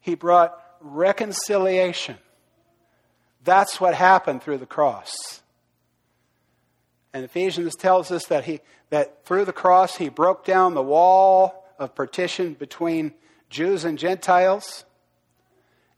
He 0.00 0.16
brought 0.16 0.54
reconciliation. 0.82 2.18
That's 3.42 3.80
what 3.80 3.94
happened 3.94 4.42
through 4.42 4.58
the 4.58 4.66
cross. 4.66 5.40
And 7.14 7.24
Ephesians 7.24 7.74
tells 7.74 8.10
us 8.10 8.26
that 8.26 8.44
he 8.44 8.60
that 8.90 9.24
through 9.24 9.46
the 9.46 9.52
cross 9.54 9.96
he 9.96 10.10
broke 10.10 10.44
down 10.44 10.74
the 10.74 10.82
wall 10.82 11.64
of 11.78 11.94
partition 11.94 12.52
between 12.52 13.14
Jews 13.52 13.84
and 13.84 13.98
Gentiles. 13.98 14.84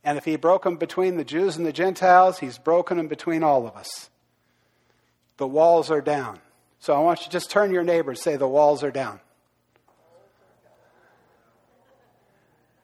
And 0.03 0.19
if 0.19 0.27
he 0.27 0.37
broke 0.37 0.65
them 0.65 0.77
between 0.77 1.17
the 1.17 1.25
Jews 1.25 1.57
and 1.57 1.65
the 1.65 1.73
Gentiles, 1.73 2.41
he's 2.41 2.59
broken 2.59 2.99
them 2.99 3.09
between 3.09 3.43
all 3.43 3.67
of 3.67 3.75
us. 3.77 4.11
The 5.39 5.47
walls 5.47 5.91
are 5.91 6.03
down. 6.03 6.41
So 6.81 6.93
I 6.93 6.99
want 6.99 7.21
you 7.21 7.25
to 7.27 7.31
just 7.31 7.51
turn 7.51 7.73
your 7.73 7.85
neighbor 7.85 8.11
and 8.11 8.19
say, 8.19 8.37
The 8.37 8.47
walls 8.47 8.83
are 8.83 8.91
down. 8.91 9.21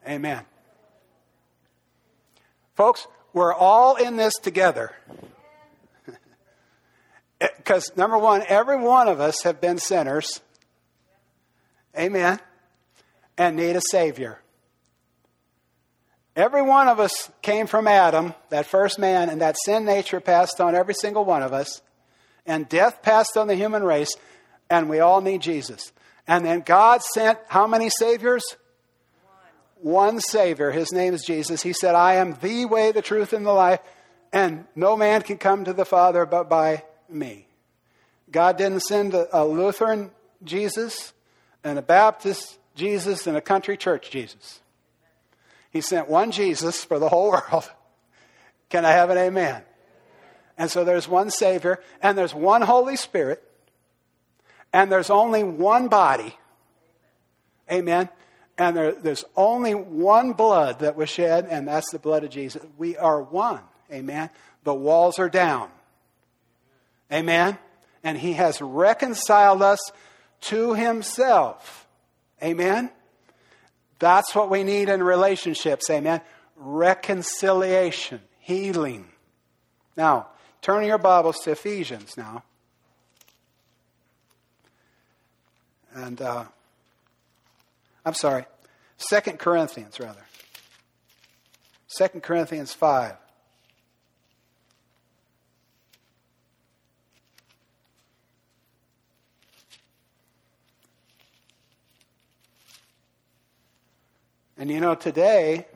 Amen. 0.09 0.45
Folks, 2.75 3.07
we're 3.35 3.53
all 3.53 3.97
in 3.97 4.17
this 4.17 4.35
together. 4.35 4.93
Eh, 7.43 7.49
because, 7.57 7.91
number 7.97 8.19
one, 8.19 8.43
every 8.49 8.77
one 8.77 9.09
of 9.09 9.19
us 9.19 9.45
have 9.45 9.63
been 9.63 9.79
sinners. 9.79 10.43
Amen. 11.99 12.39
And 13.39 13.57
need 13.57 13.77
a 13.77 13.81
Savior. 13.81 14.43
Every 16.41 16.63
one 16.63 16.89
of 16.89 16.99
us 16.99 17.31
came 17.43 17.67
from 17.67 17.87
Adam, 17.87 18.35
that 18.49 18.65
first 18.65 18.99
man, 18.99 19.29
and 19.29 19.43
that 19.43 19.59
sin 19.63 19.85
nature 19.85 20.21
passed 20.21 20.59
on 20.59 20.75
every 20.75 20.95
single 20.95 21.23
one 21.23 21.43
of 21.43 21.53
us. 21.53 21.83
And 22.47 22.67
death 22.67 23.03
passed 23.03 23.37
on 23.37 23.47
the 23.47 23.55
human 23.55 23.85
race, 23.85 24.17
and 24.71 24.89
we 24.89 25.01
all 25.01 25.21
need 25.21 25.43
Jesus. 25.43 25.93
And 26.27 26.47
then 26.47 26.61
God 26.61 27.03
sent 27.03 27.39
how 27.49 27.67
many 27.67 27.91
Saviors? 27.91 28.43
One. 29.83 29.93
One 29.93 30.21
Savior. 30.21 30.71
His 30.71 30.93
name 30.93 31.13
is 31.13 31.25
Jesus. 31.27 31.63
He 31.63 31.75
said, 31.75 31.95
I 31.95 32.15
am 32.15 32.39
the 32.41 32.65
way, 32.65 32.91
the 32.91 33.03
truth, 33.03 33.35
and 33.35 33.45
the 33.45 33.53
life, 33.53 33.81
and 34.33 34.65
no 34.75 34.97
man 34.97 35.21
can 35.21 35.37
come 35.37 35.67
to 35.67 35.75
the 35.75 35.85
Father 35.85 36.25
but 36.25 36.49
by 36.49 36.85
me. 37.11 37.49
God 38.31 38.57
didn't 38.57 38.81
send 38.81 39.13
a, 39.13 39.29
a 39.39 39.45
Lutheran 39.45 40.11
Jesus, 40.43 41.13
and 41.63 41.79
a 41.79 41.83
Baptist 41.83 42.59
Jesus, 42.75 43.27
and 43.27 43.37
a 43.37 43.43
country 43.43 43.77
church 43.77 44.11
Jesus. 44.11 44.61
He 45.71 45.81
sent 45.81 46.09
one 46.09 46.31
Jesus 46.33 46.85
for 46.85 46.99
the 46.99 47.09
whole 47.09 47.31
world. 47.53 47.71
Can 48.69 48.85
I 48.85 48.91
have 48.93 49.11
an 49.11 49.19
amen? 49.19 49.63
And 50.59 50.71
so 50.71 50.85
there's 50.85 51.09
one 51.09 51.31
Savior, 51.31 51.81
and 52.03 52.19
there's 52.19 52.35
one 52.35 52.63
Holy 52.63 52.97
Spirit, 52.97 53.43
and 54.73 54.93
there's 54.93 55.11
only 55.11 55.43
one 55.43 55.89
body. 55.89 56.37
Amen. 57.71 58.09
And 58.59 58.77
there, 58.77 58.93
there's 58.93 59.25
only 59.37 59.75
one 59.75 60.35
blood 60.35 60.81
that 60.81 60.97
was 60.97 61.09
shed, 61.09 61.47
and 61.49 61.67
that's 61.67 61.91
the 61.91 61.99
blood 61.99 62.25
of 62.25 62.31
Jesus. 62.31 62.63
We 62.77 62.97
are 62.97 63.23
one. 63.23 63.63
Amen. 63.91 64.29
The 64.65 64.75
walls 64.75 65.19
are 65.19 65.31
down. 65.31 65.71
Amen. 67.11 67.57
And 68.05 68.19
He 68.19 68.35
has 68.35 68.61
reconciled 68.61 69.63
us 69.63 69.79
to 70.43 70.75
Himself. 70.75 71.89
Amen. 72.43 72.91
That's 74.01 74.35
what 74.35 74.51
we 74.51 74.65
need 74.65 74.89
in 74.89 75.03
relationships, 75.03 75.89
amen? 75.91 76.23
Reconciliation, 76.57 78.21
healing. 78.41 79.07
Now, 79.97 80.29
turn 80.63 80.85
your 80.85 80.99
Bibles 80.99 81.39
to 81.41 81.53
Ephesians 81.53 82.17
now. 82.17 82.43
And, 85.95 86.21
uh, 86.21 86.45
I'm 88.05 88.15
sorry, 88.15 88.47
Second 88.97 89.39
Corinthians, 89.39 90.01
rather. 90.01 90.25
Second 91.89 92.23
Corinthians 92.23 92.73
5. 92.73 93.17
And 104.61 104.71
you 104.71 104.79
know, 104.79 104.95
today, 104.95 105.67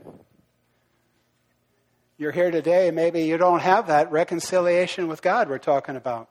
you're 2.18 2.32
here 2.32 2.50
today, 2.50 2.90
maybe 2.90 3.22
you 3.22 3.38
don't 3.38 3.60
have 3.60 3.86
that 3.86 4.12
reconciliation 4.12 5.08
with 5.08 5.22
God 5.22 5.48
we're 5.48 5.56
talking 5.56 5.96
about. 5.96 6.28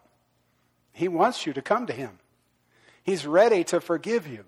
He 0.91 1.07
wants 1.07 1.47
you 1.47 1.53
to 1.53 1.63
come 1.63 1.87
to 1.87 1.93
Him, 1.93 2.19
He's 3.01 3.25
ready 3.25 3.63
to 3.65 3.81
forgive 3.81 4.27
you, 4.27 4.45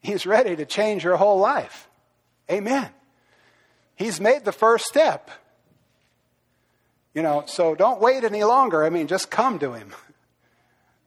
He's 0.00 0.24
ready 0.24 0.54
to 0.54 0.64
change 0.64 1.02
your 1.02 1.16
whole 1.16 1.40
life. 1.40 1.88
Amen. 2.48 2.88
He's 3.96 4.20
made 4.20 4.44
the 4.44 4.52
first 4.52 4.84
step. 4.84 5.32
You 7.12 7.22
know, 7.22 7.42
so 7.46 7.74
don't 7.74 8.00
wait 8.00 8.22
any 8.22 8.44
longer. 8.44 8.84
I 8.84 8.90
mean, 8.90 9.08
just 9.08 9.32
come 9.32 9.58
to 9.58 9.72
Him 9.72 9.92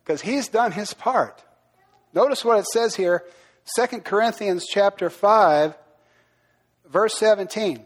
because 0.04 0.20
He's 0.20 0.50
done 0.50 0.74
His 0.74 0.94
part. 0.94 1.42
Notice 2.14 2.44
what 2.44 2.60
it 2.60 2.66
says 2.66 2.94
here 2.94 3.24
2 3.76 4.02
Corinthians 4.02 4.66
chapter 4.68 5.10
5 5.10 5.78
verse 6.92 7.16
17. 7.18 7.86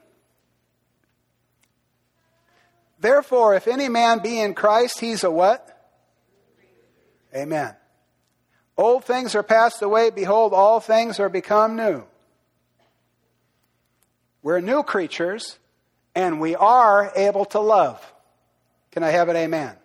Therefore, 2.99 3.55
if 3.55 3.67
any 3.67 3.89
man 3.89 4.19
be 4.19 4.39
in 4.39 4.53
Christ, 4.53 4.99
he's 4.99 5.23
a 5.23 5.29
what? 5.29 5.71
Amen. 7.35 7.75
Old 8.77 9.05
things 9.05 9.35
are 9.35 9.43
passed 9.43 9.81
away. 9.81 10.09
Behold, 10.09 10.53
all 10.53 10.79
things 10.79 11.19
are 11.19 11.29
become 11.29 11.75
new. 11.75 12.03
We're 14.41 14.59
new 14.59 14.83
creatures, 14.83 15.57
and 16.13 16.39
we 16.39 16.55
are 16.55 17.11
able 17.15 17.45
to 17.45 17.59
love. 17.59 18.01
Can 18.91 19.03
I 19.03 19.09
have 19.09 19.29
an 19.29 19.35
amen? 19.35 19.75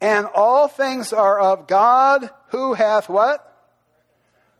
And 0.00 0.26
all 0.26 0.68
things 0.68 1.12
are 1.12 1.38
of 1.40 1.66
God 1.66 2.30
who 2.50 2.74
hath 2.74 3.08
what? 3.08 3.47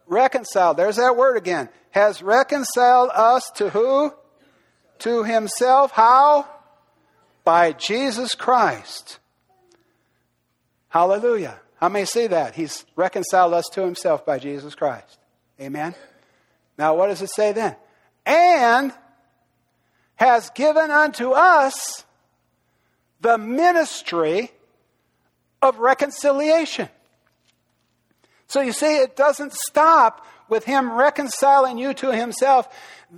Reconciled. 0.09 0.77
There's 0.77 0.97
that 0.97 1.17
word 1.17 1.37
again. 1.37 1.69
Has 1.91 2.23
reconciled 2.23 3.11
us 3.15 3.51
to 3.57 3.71
who? 3.71 4.13
To 5.01 5.25
himself. 5.25 5.93
How? 5.93 6.47
By 7.45 7.73
Jesus 7.73 8.35
Christ. 8.35 9.19
Hallelujah. 10.89 11.61
How 11.77 11.89
many 11.89 12.07
see 12.07 12.27
that? 12.27 12.55
He's 12.55 12.85
reconciled 12.97 13.55
us 13.55 13.67
to 13.73 13.83
himself 13.83 14.27
by 14.27 14.39
Jesus 14.39 14.75
Christ. 14.75 15.19
Amen. 15.61 15.95
Now, 16.77 16.95
what 16.95 17.09
does 17.09 17.23
it 17.23 17.31
say 17.31 17.53
then? 17.53 17.77
and 18.29 18.93
has 20.17 20.51
given 20.51 20.91
unto 20.91 21.31
us 21.31 22.05
the 23.21 23.39
ministry 23.39 24.53
of 25.63 25.79
reconciliation. 25.79 26.89
So 28.49 28.63
you 28.63 28.73
see, 28.73 28.99
it 28.99 29.15
doesn't 29.15 29.53
stop 29.53 30.27
with 30.49 30.65
him 30.65 30.91
reconciling 30.93 31.77
you 31.77 31.93
to 31.95 32.13
himself. 32.13 32.69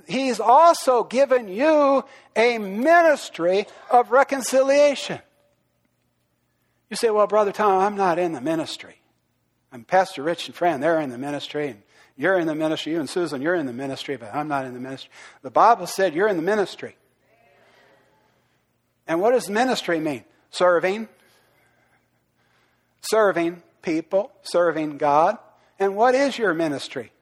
He's 0.09 0.41
also 0.41 1.05
given 1.05 1.49
you 1.49 2.05
a 2.35 2.59
ministry 2.59 3.67
of 3.91 4.11
reconciliation. 4.11 5.21
You 6.89 6.97
say, 6.97 7.11
well, 7.11 7.29
Brother 7.29 7.53
Tom, 7.53 7.81
I'm 7.81 7.97
not 7.97 8.19
in 8.19 8.33
the 8.33 8.41
ministry. 8.41 8.97
I'm 9.73 9.85
Pastor 9.85 10.25
Rich 10.25 10.49
and 10.49 10.55
Fran, 10.55 10.81
they're 10.81 11.01
in 11.01 11.11
the 11.11 11.19
ministry, 11.19 11.69
and 11.69 11.83
you're 12.17 12.37
in 12.37 12.49
the 12.49 12.57
ministry. 12.57 12.93
You 12.93 12.99
and 12.99 13.09
Susan, 13.09 13.41
you're 13.41 13.55
in 13.55 13.67
the 13.67 13.73
ministry, 13.73 14.17
but 14.17 14.35
I'm 14.35 14.49
not 14.49 14.65
in 14.65 14.75
the 14.75 14.81
ministry. 14.81 15.11
The 15.43 15.51
Bible 15.53 15.87
said 15.87 16.13
you're 16.13 16.27
in 16.27 16.37
the 16.37 16.43
ministry. 16.43 16.97
And 19.07 19.21
what 19.21 19.31
does 19.31 19.49
ministry 19.49 20.01
mean? 20.01 20.25
Serving. 20.51 21.09
Serving 23.03 23.63
people, 23.83 24.33
serving 24.43 24.99
God. 24.99 25.39
And 25.79 25.97
what 25.97 26.15
is 26.15 26.39
your 26.39 26.55
ministry? 26.55 27.13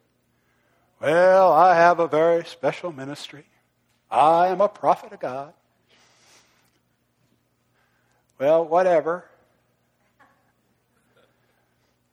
Well, 1.00 1.52
I 1.52 1.76
have 1.76 2.00
a 2.00 2.09
very 2.09 2.44
special 2.44 2.92
ministry. 2.92 3.44
I 4.11 4.48
am 4.48 4.61
a 4.61 4.68
prophet 4.68 5.12
of 5.12 5.20
God. 5.20 5.52
Well, 8.38 8.64
whatever. 8.64 9.24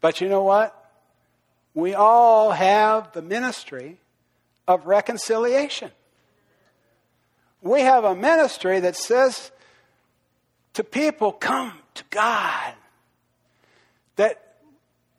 But 0.02 0.22
you 0.22 0.30
know 0.30 0.44
what? 0.44 0.74
We 1.74 1.94
all 1.94 2.52
have 2.52 3.12
the 3.14 3.22
ministry 3.22 3.98
of 4.68 4.86
reconciliation. 4.86 5.92
We 7.62 7.82
have 7.82 8.04
a 8.04 8.16
ministry 8.16 8.80
that 8.82 8.96
says 8.96 9.52
to 10.74 10.84
people, 10.84 11.32
come 11.32 11.74
to 11.96 12.04
God. 12.12 12.74
That 14.16 14.46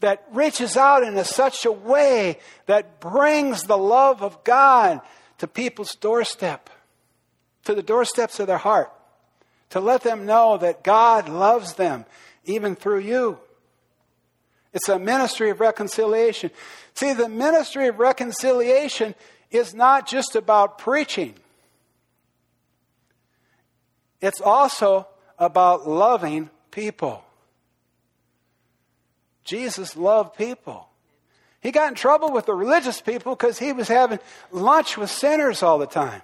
that 0.01 0.25
reaches 0.33 0.77
out 0.77 1.03
in 1.03 1.17
a, 1.17 1.25
such 1.25 1.65
a 1.65 1.73
way 1.73 2.39
that 2.67 3.01
brings 3.01 3.63
the 3.63 3.79
love 3.79 4.23
of 4.23 4.45
God 4.45 5.01
to 5.39 5.47
people's 5.47 5.95
doorstep, 5.95 6.71
to 7.65 7.75
the 7.75 7.83
doorsteps 7.83 8.39
of 8.41 8.47
their 8.47 8.59
heart, 8.59 8.93
to 9.71 9.81
let 9.81 10.03
them 10.03 10.27
know 10.27 10.59
that 10.59 10.85
God 10.85 11.29
loves 11.29 11.75
them 11.75 12.05
even 12.45 12.77
through 12.77 13.01
you. 13.01 13.39
It's 14.73 14.89
a 14.89 14.99
ministry 14.99 15.51
of 15.51 15.61
reconciliation. 15.61 16.51
See, 16.95 17.15
the 17.15 17.29
ministry 17.29 17.89
of 17.89 17.99
reconciliation 17.99 19.15
is 19.51 19.75
not 19.75 20.07
just 20.07 20.37
about 20.37 20.79
preaching, 20.79 21.35
it's 24.21 24.41
also 24.41 25.09
about 25.39 25.89
loving 25.89 26.51
people. 26.71 27.26
Jesus 29.47 29.97
loved 29.97 30.37
people. 30.37 30.89
He 31.61 31.71
got 31.71 31.89
in 31.89 31.95
trouble 31.95 32.33
with 32.33 32.47
the 32.47 32.55
religious 32.55 33.01
people 33.01 33.35
because 33.35 33.59
he 33.59 33.73
was 33.73 33.89
having 33.89 34.19
lunch 34.51 34.99
with 34.99 35.11
sinners 35.11 35.63
all 35.63 35.79
the 35.79 35.87
time. 35.87 36.23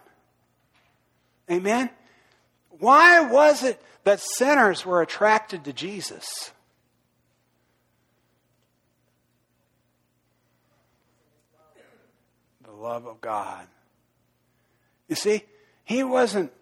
Amen? 1.50 1.88
Why 2.78 3.20
was 3.20 3.62
it 3.62 3.80
that 4.04 4.20
sinners 4.20 4.84
were 4.84 5.02
attracted 5.02 5.64
to 5.64 5.72
Jesus? 5.72 6.52
The 12.64 12.72
love 12.72 13.06
of 13.06 13.20
God. 13.20 13.66
You 15.08 15.14
see, 15.14 15.44
he 15.84 16.02
wasn't 16.02 16.52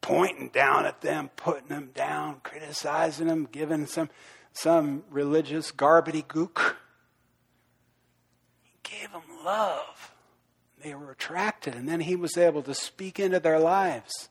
pointing 0.00 0.48
down 0.48 0.84
at 0.84 1.00
them, 1.00 1.30
putting 1.36 1.68
them 1.68 1.90
down, 1.94 2.40
criticizing 2.42 3.28
them, 3.28 3.48
giving 3.50 3.86
some 3.86 4.10
some 4.54 5.02
religious 5.10 5.70
garbity 5.70 6.22
gook. 6.22 6.74
He 8.62 8.78
gave 8.82 9.12
them 9.12 9.22
love. 9.44 10.12
They 10.82 10.94
were 10.94 11.10
attracted, 11.10 11.74
and 11.74 11.88
then 11.88 12.00
he 12.00 12.16
was 12.16 12.38
able 12.38 12.62
to 12.62 12.74
speak 12.74 13.18
into 13.18 13.40
their 13.40 13.58
lives. 13.58 14.28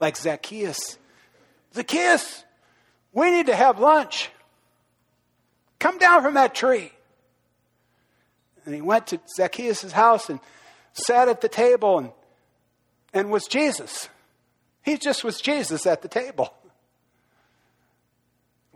Like 0.00 0.16
Zacchaeus. 0.16 0.98
Zacchaeus, 1.74 2.44
we 3.12 3.30
need 3.30 3.46
to 3.46 3.56
have 3.56 3.80
lunch. 3.80 4.30
Come 5.78 5.98
down 5.98 6.22
from 6.22 6.34
that 6.34 6.54
tree. 6.54 6.92
And 8.64 8.74
he 8.74 8.80
went 8.80 9.06
to 9.08 9.20
Zacchaeus' 9.36 9.92
house 9.92 10.28
and 10.28 10.40
sat 10.92 11.28
at 11.28 11.40
the 11.40 11.48
table 11.48 11.98
and, 11.98 12.10
and 13.14 13.30
was 13.30 13.46
Jesus. 13.46 14.08
He 14.82 14.98
just 14.98 15.24
was 15.24 15.40
Jesus 15.40 15.86
at 15.86 16.02
the 16.02 16.08
table. 16.08 16.52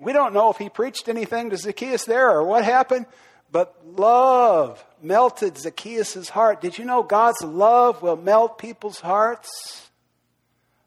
We 0.03 0.13
don't 0.13 0.35
know 0.35 0.51
if 0.51 0.57
he 0.57 0.69
preached 0.69 1.09
anything 1.09 1.51
to 1.51 1.57
Zacchaeus 1.57 2.05
there 2.05 2.29
or 2.29 2.43
what 2.43 2.65
happened, 2.65 3.07
but 3.53 3.77
love 3.87 4.85
melted 5.01 5.57
Zacchaeus' 5.57 6.29
heart. 6.29 6.61
Did 6.61 6.77
you 6.77 6.85
know 6.85 7.05
God's 7.05 7.43
love 7.45 8.03
will 8.03 8.17
melt 8.17 8.59
people's 8.59 8.99
hearts? 8.99 9.91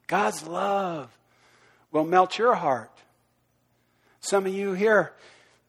God's 0.07 0.45
love 0.45 1.09
will 1.91 2.03
melt 2.03 2.38
your 2.38 2.55
heart. 2.55 2.91
Some 4.20 4.45
of 4.45 4.53
you 4.53 4.74
here, 4.74 5.13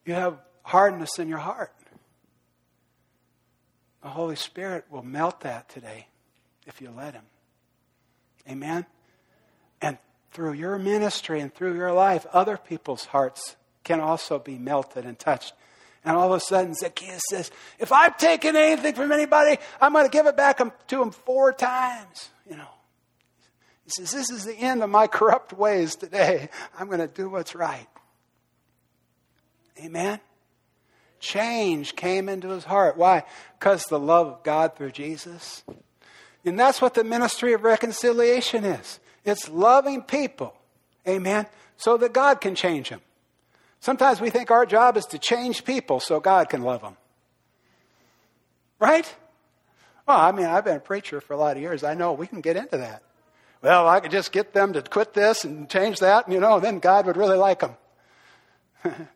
you 0.05 0.13
have 0.13 0.37
hardness 0.63 1.17
in 1.17 1.29
your 1.29 1.37
heart. 1.37 1.73
The 4.01 4.09
Holy 4.09 4.35
Spirit 4.35 4.85
will 4.89 5.03
melt 5.03 5.41
that 5.41 5.69
today 5.69 6.07
if 6.65 6.81
you 6.81 6.91
let 6.91 7.13
Him. 7.13 7.23
Amen? 8.49 8.85
And 9.81 9.97
through 10.37 10.53
your 10.53 10.77
ministry 10.77 11.39
and 11.39 11.51
through 11.51 11.75
your 11.75 11.91
life, 11.91 12.27
other 12.31 12.57
people's 12.57 13.05
hearts 13.05 13.55
can 13.83 13.99
also 13.99 14.37
be 14.37 14.55
melted 14.55 15.03
and 15.03 15.17
touched. 15.17 15.51
And 16.05 16.15
all 16.15 16.31
of 16.31 16.37
a 16.37 16.39
sudden, 16.39 16.75
Zacchaeus 16.75 17.23
says, 17.31 17.49
If 17.79 17.91
I've 17.91 18.17
taken 18.17 18.55
anything 18.55 18.93
from 18.93 19.11
anybody, 19.11 19.57
I'm 19.81 19.93
going 19.93 20.05
to 20.05 20.11
give 20.11 20.27
it 20.27 20.37
back 20.37 20.59
to 20.89 21.01
him 21.01 21.09
four 21.09 21.53
times. 21.53 22.29
You 22.47 22.55
know, 22.55 22.69
he 23.83 23.89
says, 23.89 24.11
This 24.11 24.29
is 24.29 24.45
the 24.45 24.53
end 24.53 24.83
of 24.83 24.91
my 24.91 25.07
corrupt 25.07 25.53
ways 25.53 25.95
today. 25.95 26.49
I'm 26.77 26.85
going 26.85 26.99
to 26.99 27.07
do 27.07 27.31
what's 27.31 27.55
right. 27.55 27.87
Amen? 29.83 30.19
Change 31.19 31.95
came 31.95 32.29
into 32.29 32.49
his 32.49 32.63
heart. 32.63 32.95
Why? 32.95 33.23
Because 33.57 33.85
the 33.85 33.97
love 33.97 34.27
of 34.27 34.43
God 34.43 34.75
through 34.75 34.91
Jesus. 34.91 35.63
And 36.45 36.59
that's 36.59 36.79
what 36.79 36.93
the 36.93 37.03
ministry 37.03 37.53
of 37.53 37.63
reconciliation 37.63 38.65
is. 38.65 38.99
It's 39.27 39.49
loving 39.49 40.03
people, 40.03 40.55
amen, 41.05 41.47
so 41.75 41.97
that 41.97 42.13
God 42.13 42.39
can 42.39 42.55
change 42.55 42.89
them. 42.89 43.01
Sometimes 43.81 44.21
we 44.21 44.29
think 44.29 44.49
our 44.51 44.65
job 44.65 44.95
is 44.95 45.05
to 45.07 45.19
change 45.19 45.65
people 45.65 45.99
so 45.99 46.21
God 46.21 46.47
can 46.49 46.61
love 46.61 46.81
them. 46.81 46.95
Right? 48.79 49.13
Well, 50.07 50.17
I 50.17 50.31
mean, 50.31 50.45
I've 50.45 50.63
been 50.63 50.77
a 50.77 50.79
preacher 50.79 51.19
for 51.19 51.33
a 51.33 51.37
lot 51.37 51.57
of 51.57 51.61
years. 51.61 51.83
I 51.83 51.93
know 51.93 52.13
we 52.13 52.25
can 52.25 52.39
get 52.39 52.55
into 52.55 52.77
that. 52.77 53.03
Well, 53.61 53.85
I 53.85 53.99
could 53.99 54.11
just 54.11 54.31
get 54.31 54.53
them 54.53 54.71
to 54.73 54.81
quit 54.81 55.13
this 55.13 55.43
and 55.43 55.69
change 55.69 55.99
that, 55.99 56.25
and 56.25 56.33
you 56.33 56.39
know, 56.39 56.61
then 56.61 56.79
God 56.79 57.05
would 57.05 57.17
really 57.17 57.37
like 57.37 57.59
them. 57.59 57.75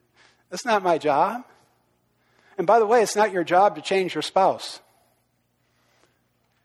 That's 0.50 0.66
not 0.66 0.84
my 0.84 0.98
job. 0.98 1.46
And 2.58 2.68
by 2.68 2.80
the 2.80 2.86
way, 2.86 3.02
it's 3.02 3.16
not 3.16 3.32
your 3.32 3.46
job 3.46 3.78
to 3.78 3.82
change 3.82 4.14
your 4.14 4.22
spouse. 4.24 4.82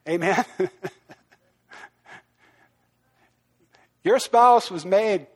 Amen? 0.08 0.44
Your 4.06 4.20
spouse 4.20 4.70
was 4.70 4.86
made 4.86 5.26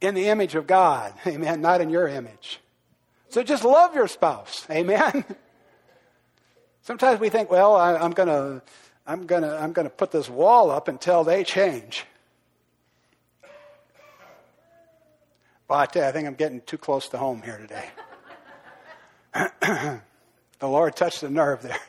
in 0.00 0.14
the 0.14 0.28
image 0.28 0.54
of 0.54 0.66
God, 0.66 1.12
amen, 1.26 1.60
not 1.60 1.82
in 1.82 1.90
your 1.90 2.08
image. 2.08 2.58
So 3.28 3.42
just 3.42 3.64
love 3.64 3.94
your 3.94 4.08
spouse, 4.08 4.66
amen. 4.70 5.26
Sometimes 6.80 7.20
we 7.20 7.28
think, 7.28 7.50
well, 7.50 7.76
I, 7.76 8.02
am 8.02 8.12
going 8.12 8.28
to. 8.28 8.62
I'm 9.06 9.26
going 9.26 9.42
to 9.42 9.58
I'm 9.58 9.74
going 9.74 9.84
to 9.84 9.94
put 9.94 10.10
this 10.10 10.28
wall 10.28 10.70
up 10.70 10.88
until 10.88 11.22
they 11.22 11.44
change. 11.44 12.06
But 15.66 15.94
I 15.94 16.10
think 16.10 16.26
I'm 16.26 16.34
getting 16.34 16.62
too 16.62 16.78
close 16.78 17.10
to 17.10 17.18
home 17.18 17.42
here 17.42 17.58
today. 17.58 17.88
the 20.60 20.66
Lord 20.66 20.96
touched 20.96 21.20
the 21.20 21.28
nerve 21.28 21.60
there. 21.60 21.80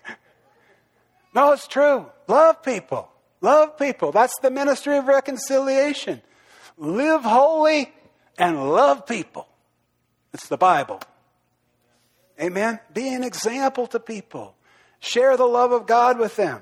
No, 1.33 1.53
it's 1.53 1.67
true. 1.67 2.07
Love 2.27 2.61
people. 2.61 3.09
Love 3.41 3.77
people. 3.77 4.11
That's 4.11 4.37
the 4.41 4.51
ministry 4.51 4.97
of 4.97 5.05
reconciliation. 5.05 6.21
Live 6.77 7.23
holy 7.23 7.91
and 8.37 8.71
love 8.71 9.05
people. 9.05 9.47
It's 10.33 10.47
the 10.47 10.57
Bible. 10.57 11.01
Amen. 12.41 12.79
Be 12.93 13.13
an 13.13 13.23
example 13.23 13.87
to 13.87 13.99
people. 13.99 14.55
Share 14.99 15.37
the 15.37 15.45
love 15.45 15.71
of 15.71 15.87
God 15.87 16.19
with 16.19 16.35
them. 16.35 16.61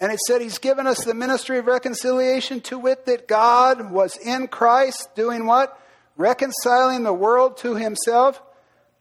And 0.00 0.12
it 0.12 0.20
said 0.26 0.40
he's 0.40 0.58
given 0.58 0.86
us 0.86 1.04
the 1.04 1.14
ministry 1.14 1.58
of 1.58 1.66
reconciliation 1.66 2.60
to 2.62 2.78
wit 2.78 3.06
that 3.06 3.26
God 3.26 3.90
was 3.90 4.16
in 4.16 4.46
Christ 4.46 5.14
doing 5.16 5.46
what? 5.46 5.80
Reconciling 6.16 7.02
the 7.02 7.12
world 7.12 7.56
to 7.58 7.74
himself, 7.74 8.40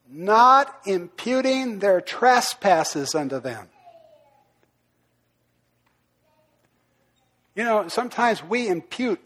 not 0.10 0.76
imputing 0.86 1.80
their 1.80 2.02
trespasses 2.02 3.14
unto 3.14 3.40
them. 3.40 3.70
You 7.58 7.64
know, 7.64 7.88
sometimes 7.88 8.44
we 8.44 8.68
impute 8.68 9.20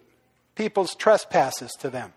people's 0.56 0.96
trespasses 0.96 1.70
to 1.82 1.90
them. 1.90 2.14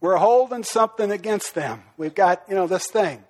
We're 0.00 0.16
holding 0.16 0.64
something 0.64 1.10
against 1.10 1.54
them. 1.54 1.82
We've 1.98 2.14
got, 2.14 2.44
you 2.48 2.54
know, 2.54 2.66
this 2.66 2.86
thing, 2.86 3.22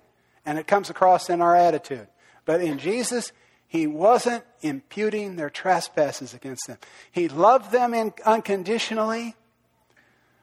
and 0.45 0.57
it 0.57 0.65
comes 0.65 0.89
across 0.89 1.29
in 1.29 1.41
our 1.41 1.55
attitude. 1.55 2.07
But 2.45 2.61
in 2.61 2.79
Jesus, 2.79 3.33
he 3.67 3.85
wasn't 3.85 4.45
imputing 4.61 5.35
their 5.35 5.49
trespasses 5.49 6.33
against 6.33 6.67
them. 6.67 6.77
He 7.11 7.27
loved 7.27 7.73
them 7.73 7.93
in, 7.93 8.13
unconditionally 8.25 9.35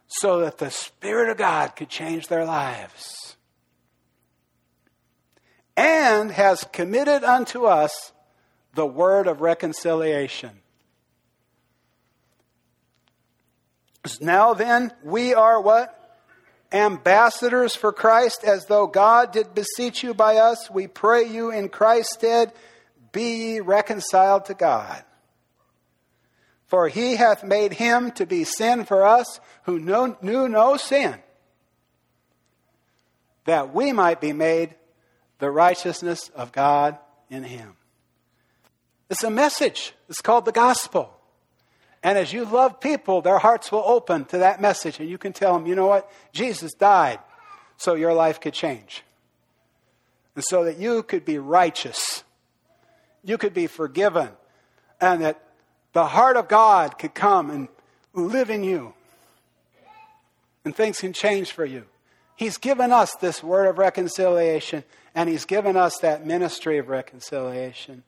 so 0.09 0.41
that 0.41 0.59
the 0.59 0.71
Spirit 0.71 1.31
of 1.31 1.39
God 1.39 1.75
could 1.75 1.89
change 1.89 2.29
their 2.29 2.45
lives. 2.45 3.37
And 5.75 6.31
has 6.31 6.65
committed 6.71 7.25
unto 7.25 7.65
us 7.65 8.13
the 8.81 8.87
word 8.87 9.27
of 9.27 9.43
reconciliation. 9.43 10.53
Now 14.23 14.55
then, 14.55 14.91
we 15.05 15.35
are 15.35 15.61
what? 15.61 16.19
Ambassadors 16.73 17.77
for 17.77 17.93
Christ, 17.93 18.43
as 18.43 18.65
though 18.65 18.87
God 18.87 19.33
did 19.33 19.55
beseech 19.55 20.03
you 20.03 20.15
by 20.15 20.37
us. 20.37 20.71
We 20.71 20.87
pray 20.87 21.25
you 21.25 21.51
in 21.51 21.69
Christ's 21.69 22.15
stead, 22.15 22.55
be 23.13 23.53
ye 23.53 23.61
reconciled 23.61 24.47
to 24.47 24.55
God. 24.55 25.05
For 26.65 26.89
he 26.89 27.17
hath 27.17 27.45
made 27.45 27.75
him 27.75 28.13
to 28.13 28.25
be 28.25 28.45
sin 28.45 28.87
for 28.87 29.05
us 29.05 29.41
who 29.65 29.79
knew 29.79 30.49
no 30.49 30.79
sin, 30.79 31.17
that 33.45 33.75
we 33.75 33.93
might 33.93 34.23
be 34.23 34.33
made 34.33 34.75
the 35.39 35.51
righteousness 35.51 36.31
of 36.31 36.51
God 36.51 36.99
in 37.29 37.43
him. 37.43 37.77
It's 39.11 39.25
a 39.25 39.31
message. 39.31 39.93
It's 40.09 40.21
called 40.21 40.45
the 40.45 40.53
gospel. 40.53 41.13
And 42.03 42.17
as 42.17 42.33
you 42.33 42.45
love 42.45 42.81
people, 42.81 43.21
their 43.21 43.39
hearts 43.39 43.71
will 43.71 43.83
open 43.85 44.25
to 44.27 44.39
that 44.39 44.61
message, 44.61 45.01
and 45.01 45.11
you 45.11 45.19
can 45.19 45.33
tell 45.33 45.53
them, 45.53 45.67
you 45.67 45.75
know 45.75 45.89
what? 45.89 46.11
Jesus 46.33 46.73
died 46.73 47.19
so 47.77 47.95
your 47.95 48.15
life 48.15 48.41
could 48.41 48.55
change. 48.55 49.03
And 50.35 50.45
so 50.45 50.65
that 50.65 50.79
you 50.79 51.03
could 51.03 51.25
be 51.25 51.39
righteous, 51.39 52.25
you 53.23 53.37
could 53.37 53.53
be 53.53 53.67
forgiven, 53.67 54.31
and 55.01 55.21
that 55.23 55.43
the 55.93 56.07
heart 56.07 56.37
of 56.37 56.49
God 56.49 56.99
could 56.99 57.13
come 57.13 57.51
and 57.51 57.69
live 58.15 58.49
in 58.49 58.63
you. 58.63 58.95
And 60.65 60.75
things 60.75 61.01
can 61.01 61.13
change 61.13 61.51
for 61.51 61.65
you. 61.65 61.85
He's 62.37 62.57
given 62.57 62.93
us 62.93 63.15
this 63.17 63.43
word 63.43 63.67
of 63.67 63.77
reconciliation, 63.77 64.85
and 65.15 65.29
He's 65.29 65.45
given 65.45 65.77
us 65.77 65.99
that 65.99 66.25
ministry 66.25 66.79
of 66.79 66.89
reconciliation. 66.89 68.05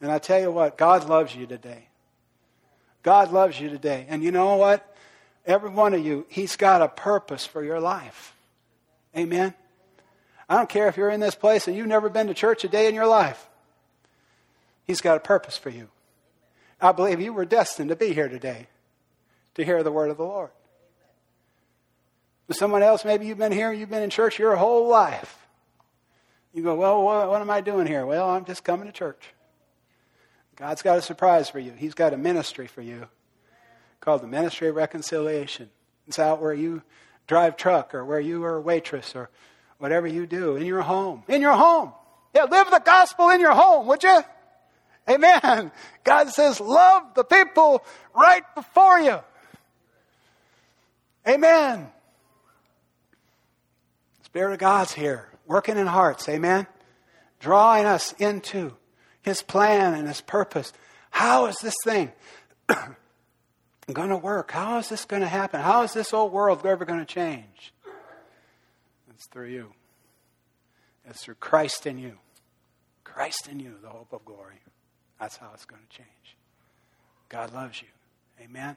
And 0.00 0.10
I 0.10 0.18
tell 0.18 0.40
you 0.40 0.50
what, 0.50 0.76
God 0.76 1.08
loves 1.08 1.34
you 1.34 1.46
today. 1.46 1.88
God 3.02 3.32
loves 3.32 3.58
you 3.60 3.68
today. 3.68 4.06
And 4.08 4.22
you 4.22 4.30
know 4.30 4.56
what? 4.56 4.94
Every 5.46 5.70
one 5.70 5.94
of 5.94 6.04
you, 6.04 6.26
He's 6.28 6.56
got 6.56 6.82
a 6.82 6.88
purpose 6.88 7.46
for 7.46 7.62
your 7.62 7.80
life. 7.80 8.34
Amen. 9.16 9.54
I 10.48 10.56
don't 10.56 10.68
care 10.68 10.88
if 10.88 10.96
you're 10.96 11.10
in 11.10 11.20
this 11.20 11.34
place 11.34 11.66
and 11.66 11.76
you've 11.76 11.86
never 11.86 12.08
been 12.08 12.26
to 12.26 12.34
church 12.34 12.64
a 12.64 12.68
day 12.68 12.88
in 12.88 12.94
your 12.94 13.06
life. 13.06 13.48
He's 14.84 15.00
got 15.00 15.16
a 15.16 15.20
purpose 15.20 15.56
for 15.56 15.70
you. 15.70 15.88
I 16.80 16.92
believe 16.92 17.20
you 17.20 17.32
were 17.32 17.44
destined 17.44 17.88
to 17.88 17.96
be 17.96 18.12
here 18.12 18.28
today 18.28 18.66
to 19.54 19.64
hear 19.64 19.82
the 19.82 19.90
word 19.90 20.10
of 20.10 20.16
the 20.16 20.24
Lord. 20.24 20.50
Someone 22.50 22.82
else, 22.82 23.04
maybe 23.04 23.26
you've 23.26 23.38
been 23.38 23.50
here, 23.50 23.72
you've 23.72 23.90
been 23.90 24.04
in 24.04 24.10
church 24.10 24.38
your 24.38 24.54
whole 24.54 24.88
life. 24.88 25.46
You 26.54 26.62
go, 26.62 26.76
well, 26.76 27.02
what, 27.02 27.28
what 27.28 27.40
am 27.40 27.50
I 27.50 27.60
doing 27.60 27.86
here? 27.86 28.06
Well, 28.06 28.30
I'm 28.30 28.44
just 28.44 28.62
coming 28.62 28.86
to 28.86 28.92
church. 28.92 29.20
God's 30.56 30.82
got 30.82 30.98
a 30.98 31.02
surprise 31.02 31.50
for 31.50 31.58
you. 31.58 31.72
He's 31.72 31.94
got 31.94 32.14
a 32.14 32.16
ministry 32.16 32.66
for 32.66 32.80
you 32.80 33.08
called 34.00 34.22
the 34.22 34.26
Ministry 34.26 34.68
of 34.68 34.76
Reconciliation. 34.76 35.68
It's 36.06 36.18
out 36.18 36.40
where 36.40 36.54
you 36.54 36.82
drive 37.26 37.56
truck 37.56 37.94
or 37.94 38.04
where 38.04 38.20
you 38.20 38.44
are 38.44 38.56
a 38.56 38.60
waitress 38.60 39.16
or 39.16 39.28
whatever 39.78 40.06
you 40.06 40.26
do 40.26 40.56
in 40.56 40.64
your 40.64 40.82
home. 40.82 41.24
In 41.28 41.42
your 41.42 41.54
home. 41.54 41.92
Yeah, 42.34 42.44
live 42.44 42.70
the 42.70 42.82
gospel 42.84 43.30
in 43.30 43.40
your 43.40 43.52
home, 43.52 43.86
would 43.88 44.02
you? 44.02 44.22
Amen. 45.08 45.72
God 46.04 46.28
says, 46.28 46.60
love 46.60 47.14
the 47.14 47.24
people 47.24 47.84
right 48.14 48.42
before 48.54 49.00
you. 49.00 49.18
Amen. 51.28 51.88
Spirit 54.24 54.52
of 54.52 54.58
God's 54.58 54.92
here, 54.92 55.28
working 55.46 55.76
in 55.76 55.86
hearts. 55.86 56.28
Amen. 56.28 56.66
Drawing 57.40 57.84
us 57.84 58.12
into 58.18 58.76
his 59.26 59.42
plan 59.42 59.92
and 59.92 60.06
His 60.06 60.20
purpose. 60.20 60.72
How 61.10 61.46
is 61.46 61.56
this 61.60 61.74
thing 61.84 62.12
going 63.92 64.10
to 64.10 64.16
work? 64.16 64.52
How 64.52 64.78
is 64.78 64.88
this 64.88 65.04
going 65.04 65.22
to 65.22 65.28
happen? 65.28 65.60
How 65.60 65.82
is 65.82 65.92
this 65.92 66.14
old 66.14 66.32
world 66.32 66.64
ever 66.64 66.84
going 66.84 67.00
to 67.00 67.04
change? 67.04 67.74
It's 69.10 69.26
through 69.26 69.48
you. 69.48 69.72
It's 71.04 71.24
through 71.24 71.34
Christ 71.34 71.86
in 71.86 71.98
you. 71.98 72.18
Christ 73.02 73.48
in 73.48 73.58
you, 73.58 73.74
the 73.82 73.88
hope 73.88 74.12
of 74.12 74.24
glory. 74.24 74.60
That's 75.18 75.36
how 75.36 75.50
it's 75.54 75.64
going 75.64 75.82
to 75.82 75.96
change. 75.96 76.36
God 77.28 77.52
loves 77.52 77.82
you. 77.82 77.88
Amen. 78.44 78.76